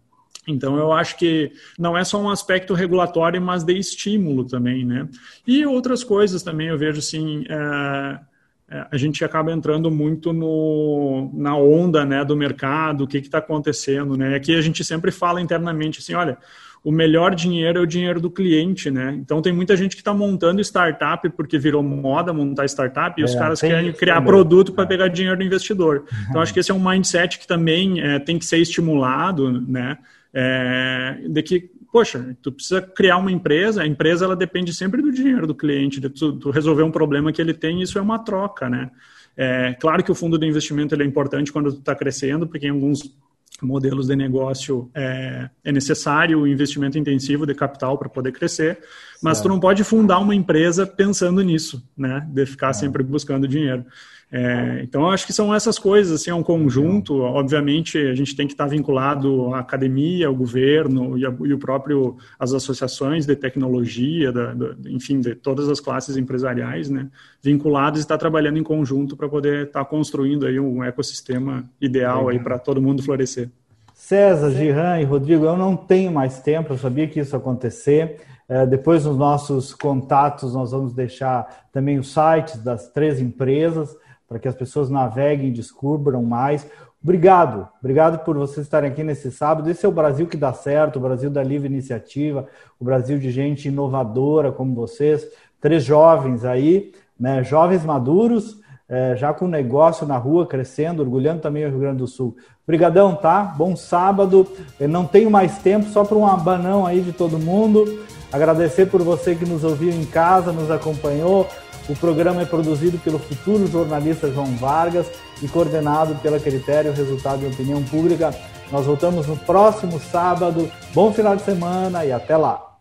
Então, 0.47 0.77
eu 0.77 0.93
acho 0.93 1.17
que 1.17 1.53
não 1.79 1.97
é 1.97 2.05
só 2.05 2.21
um 2.21 2.29
aspecto 2.29 2.75
regulatório, 2.75 3.41
mas 3.41 3.65
de 3.65 3.79
estímulo 3.79 4.45
também, 4.45 4.85
né? 4.85 5.09
E 5.47 5.65
outras 5.65 6.05
coisas 6.05 6.43
também, 6.43 6.69
eu 6.69 6.79
vejo 6.79 6.99
assim, 6.99 7.45
é, 7.49 7.55
é, 7.55 8.21
a 8.69 8.97
gente 8.97 9.25
acaba 9.25 9.53
entrando 9.53 9.91
muito 9.91 10.33
no, 10.33 11.31
na 11.35 11.57
onda 11.57 12.05
né, 12.05 12.25
do 12.25 12.37
mercado, 12.37 13.05
o 13.05 13.07
que 13.07 13.19
está 13.19 13.39
acontecendo, 13.39 14.17
né? 14.17 14.35
Aqui 14.35 14.57
a 14.57 14.61
gente 14.61 14.83
sempre 14.85 15.11
fala 15.11 15.41
internamente 15.41 16.01
assim, 16.01 16.15
olha, 16.15 16.39
o 16.85 16.93
melhor 16.93 17.35
dinheiro 17.35 17.79
é 17.79 17.83
o 17.83 17.87
dinheiro 17.87 18.21
do 18.21 18.31
cliente, 18.31 18.91
né? 18.91 19.17
Então 19.19 19.41
tem 19.41 19.53
muita 19.53 19.75
gente 19.75 19.97
que 19.97 20.03
está 20.03 20.13
montando 20.13 20.61
startup 20.61 21.29
porque 21.31 21.59
virou 21.59 21.83
moda 21.83 22.31
montar 22.33 22.67
startup 22.67 23.19
e 23.19 23.23
é, 23.23 23.25
os 23.25 23.35
caras 23.35 23.61
querem 23.61 23.91
criar 23.93 24.17
também. 24.17 24.29
produto 24.29 24.73
para 24.73 24.85
é. 24.85 24.87
pegar 24.87 25.09
dinheiro 25.09 25.39
do 25.39 25.45
investidor. 25.45 26.05
Então 26.29 26.43
acho 26.43 26.53
que 26.53 26.61
esse 26.61 26.71
é 26.71 26.75
um 26.75 26.87
mindset 26.87 27.39
que 27.39 27.47
também 27.47 28.03
é, 28.03 28.19
tem 28.19 28.39
que 28.39 28.45
ser 28.45 28.59
estimulado, 28.59 29.51
né? 29.67 29.97
É, 30.37 31.21
de 31.29 31.43
que, 31.43 31.71
poxa, 31.95 32.37
tu 32.43 32.51
precisa 32.51 32.83
criar 32.83 33.19
uma 33.19 33.31
empresa, 33.31 33.83
a 33.83 33.87
empresa 33.87 34.25
ela 34.25 34.35
depende 34.35 34.75
sempre 34.75 35.01
do 35.01 35.13
dinheiro 35.13 35.47
do 35.47 35.55
cliente, 35.55 36.01
de 36.01 36.09
tu, 36.09 36.33
tu 36.33 36.51
resolver 36.51 36.83
um 36.83 36.91
problema 36.91 37.33
que 37.33 37.41
ele 37.41 37.55
tem, 37.55 37.81
isso 37.81 37.97
é 37.97 38.03
uma 38.03 38.19
troca, 38.19 38.69
né? 38.69 38.91
É, 39.37 39.75
claro 39.75 40.03
que 40.03 40.11
o 40.11 40.15
fundo 40.15 40.37
de 40.37 40.45
investimento 40.45 40.93
ele 40.93 41.05
é 41.05 41.07
importante 41.07 41.53
quando 41.53 41.73
tu 41.73 41.79
está 41.79 41.95
crescendo, 41.95 42.49
porque 42.49 42.67
em 42.67 42.71
alguns 42.71 43.17
modelos 43.63 44.09
de 44.09 44.17
negócio 44.17 44.91
é, 44.93 45.49
é 45.63 45.71
necessário 45.71 46.41
o 46.41 46.49
investimento 46.49 46.99
intensivo 46.99 47.47
de 47.47 47.55
capital 47.55 47.97
para 47.97 48.09
poder 48.09 48.33
crescer, 48.33 48.81
mas 49.23 49.39
certo. 49.39 49.49
tu 49.49 49.53
não 49.53 49.61
pode 49.61 49.85
fundar 49.85 50.19
uma 50.19 50.35
empresa 50.35 50.85
pensando 50.85 51.43
nisso, 51.43 51.81
né? 51.97 52.27
De 52.29 52.45
ficar 52.45 52.71
é. 52.71 52.73
sempre 52.73 53.05
buscando 53.05 53.47
dinheiro. 53.47 53.87
É, 54.33 54.81
então, 54.83 55.09
acho 55.11 55.27
que 55.27 55.33
são 55.33 55.55
essas 55.55 55.79
coisas, 55.79 56.21
assim, 56.21 56.31
é 56.31 56.35
um 56.35 56.43
conjunto. 56.43 57.21
Obviamente, 57.21 57.99
a 57.99 58.15
gente 58.15 58.35
tem 58.35 58.47
que 58.47 58.53
estar 58.53 58.67
vinculado 58.67 59.55
à 59.55 59.61
academia, 59.61 60.27
ao 60.27 60.35
governo 60.35 61.17
e, 61.17 61.25
a, 61.25 61.33
e 61.45 61.53
o 61.53 61.59
próprio 61.59 62.17
as 62.39 62.53
associações 62.53 63.27
de 63.27 63.37
tecnologia, 63.37 64.33
da, 64.33 64.53
da, 64.53 64.75
enfim, 64.87 65.21
de 65.21 65.35
todas 65.35 65.69
as 65.69 65.79
classes 65.79 66.17
empresariais, 66.17 66.91
né, 66.91 67.09
vinculados 67.43 68.01
e 68.01 68.03
estar 68.03 68.19
trabalhando 68.19 68.59
em 68.59 68.63
conjunto 68.63 69.17
para 69.17 69.29
poder 69.29 69.67
estar 69.67 69.85
construindo 69.85 70.47
aí 70.47 70.59
um 70.59 70.83
ecossistema 70.83 71.65
ideal 71.81 72.29
aí 72.29 72.39
para 72.39 72.59
todo 72.59 72.83
mundo 72.83 73.03
florescer. 73.03 73.51
César, 73.95 74.51
Giran 74.51 75.01
e 75.01 75.05
Rodrigo, 75.05 75.45
eu 75.45 75.57
não 75.57 75.77
tenho 75.77 76.11
mais 76.11 76.41
tempo, 76.41 76.73
eu 76.73 76.79
sabia 76.79 77.07
que 77.07 77.21
isso 77.21 77.37
ia 77.37 77.39
acontecer. 77.39 78.21
É, 78.49 78.67
depois, 78.67 79.05
nos 79.05 79.17
nossos 79.17 79.73
contatos, 79.73 80.55
nós 80.55 80.73
vamos 80.73 80.93
deixar 80.93 81.69
também 81.73 81.99
os 81.99 82.13
sites 82.13 82.63
das 82.63 82.89
três 82.89 83.21
empresas 83.21 83.97
para 84.35 84.41
que 84.41 84.49
as 84.49 84.55
pessoas 84.57 84.91
naveguem, 84.91 85.53
descubram 85.53 86.21
mais. 86.25 86.67
Obrigado, 87.01 87.69
obrigado 87.79 88.25
por 88.25 88.37
vocês 88.37 88.67
estarem 88.67 88.91
aqui 88.91 89.05
nesse 89.05 89.31
sábado. 89.31 89.71
Esse 89.71 89.87
é 89.87 89.89
o 89.89 89.93
Brasil 89.93 90.27
que 90.27 90.37
dá 90.37 90.53
certo, 90.53 90.97
o 90.97 91.01
Brasil 91.01 91.31
da 91.31 91.41
livre 91.41 91.69
iniciativa, 91.69 92.45
o 92.81 92.85
Brasil 92.85 93.17
de 93.17 93.31
gente 93.31 93.69
inovadora 93.69 94.51
como 94.51 94.75
vocês, 94.75 95.25
três 95.61 95.85
jovens 95.85 96.45
aí, 96.45 96.91
né, 97.19 97.45
jovens 97.45 97.85
maduros, 97.85 98.61
é, 98.89 99.15
já 99.15 99.33
com 99.33 99.47
negócio 99.47 100.05
na 100.05 100.17
rua 100.17 100.49
crescendo, 100.49 101.01
orgulhando 101.01 101.41
também 101.41 101.65
o 101.65 101.69
Rio 101.69 101.79
Grande 101.79 101.99
do 101.99 102.09
Sul. 102.09 102.37
Obrigadão, 102.67 103.15
tá? 103.15 103.55
Bom 103.57 103.77
sábado. 103.77 104.49
Eu 104.81 104.89
não 104.89 105.07
tenho 105.07 105.31
mais 105.31 105.59
tempo, 105.59 105.87
só 105.91 106.03
para 106.03 106.19
um 106.19 106.27
abanão 106.27 106.85
aí 106.85 107.03
de 107.03 107.13
todo 107.13 107.39
mundo. 107.39 108.03
Agradecer 108.33 108.87
por 108.87 109.01
você 109.01 109.37
que 109.37 109.45
nos 109.45 109.63
ouviu 109.63 109.91
em 109.91 110.05
casa, 110.05 110.51
nos 110.51 110.73
acompanhou. 110.73 111.47
O 111.89 111.95
programa 111.95 112.43
é 112.43 112.47
produzido 112.47 112.99
pelo 112.99 113.19
futuro 113.19 113.67
jornalista 113.67 114.31
João 114.31 114.57
Vargas 114.57 115.07
e 115.43 115.49
coordenado 115.49 116.15
pela 116.17 116.41
Critério 116.41 116.93
Resultado 116.93 117.41
de 117.41 117.47
Opinião 117.47 117.83
Pública. 117.83 118.35
Nós 118.73 118.87
voltamos 118.87 119.27
no 119.27 119.37
próximo 119.37 120.01
sábado. 120.01 120.71
Bom 120.95 121.13
final 121.13 121.37
de 121.37 121.43
semana 121.43 122.05
e 122.05 122.11
até 122.11 122.37
lá! 122.37 122.74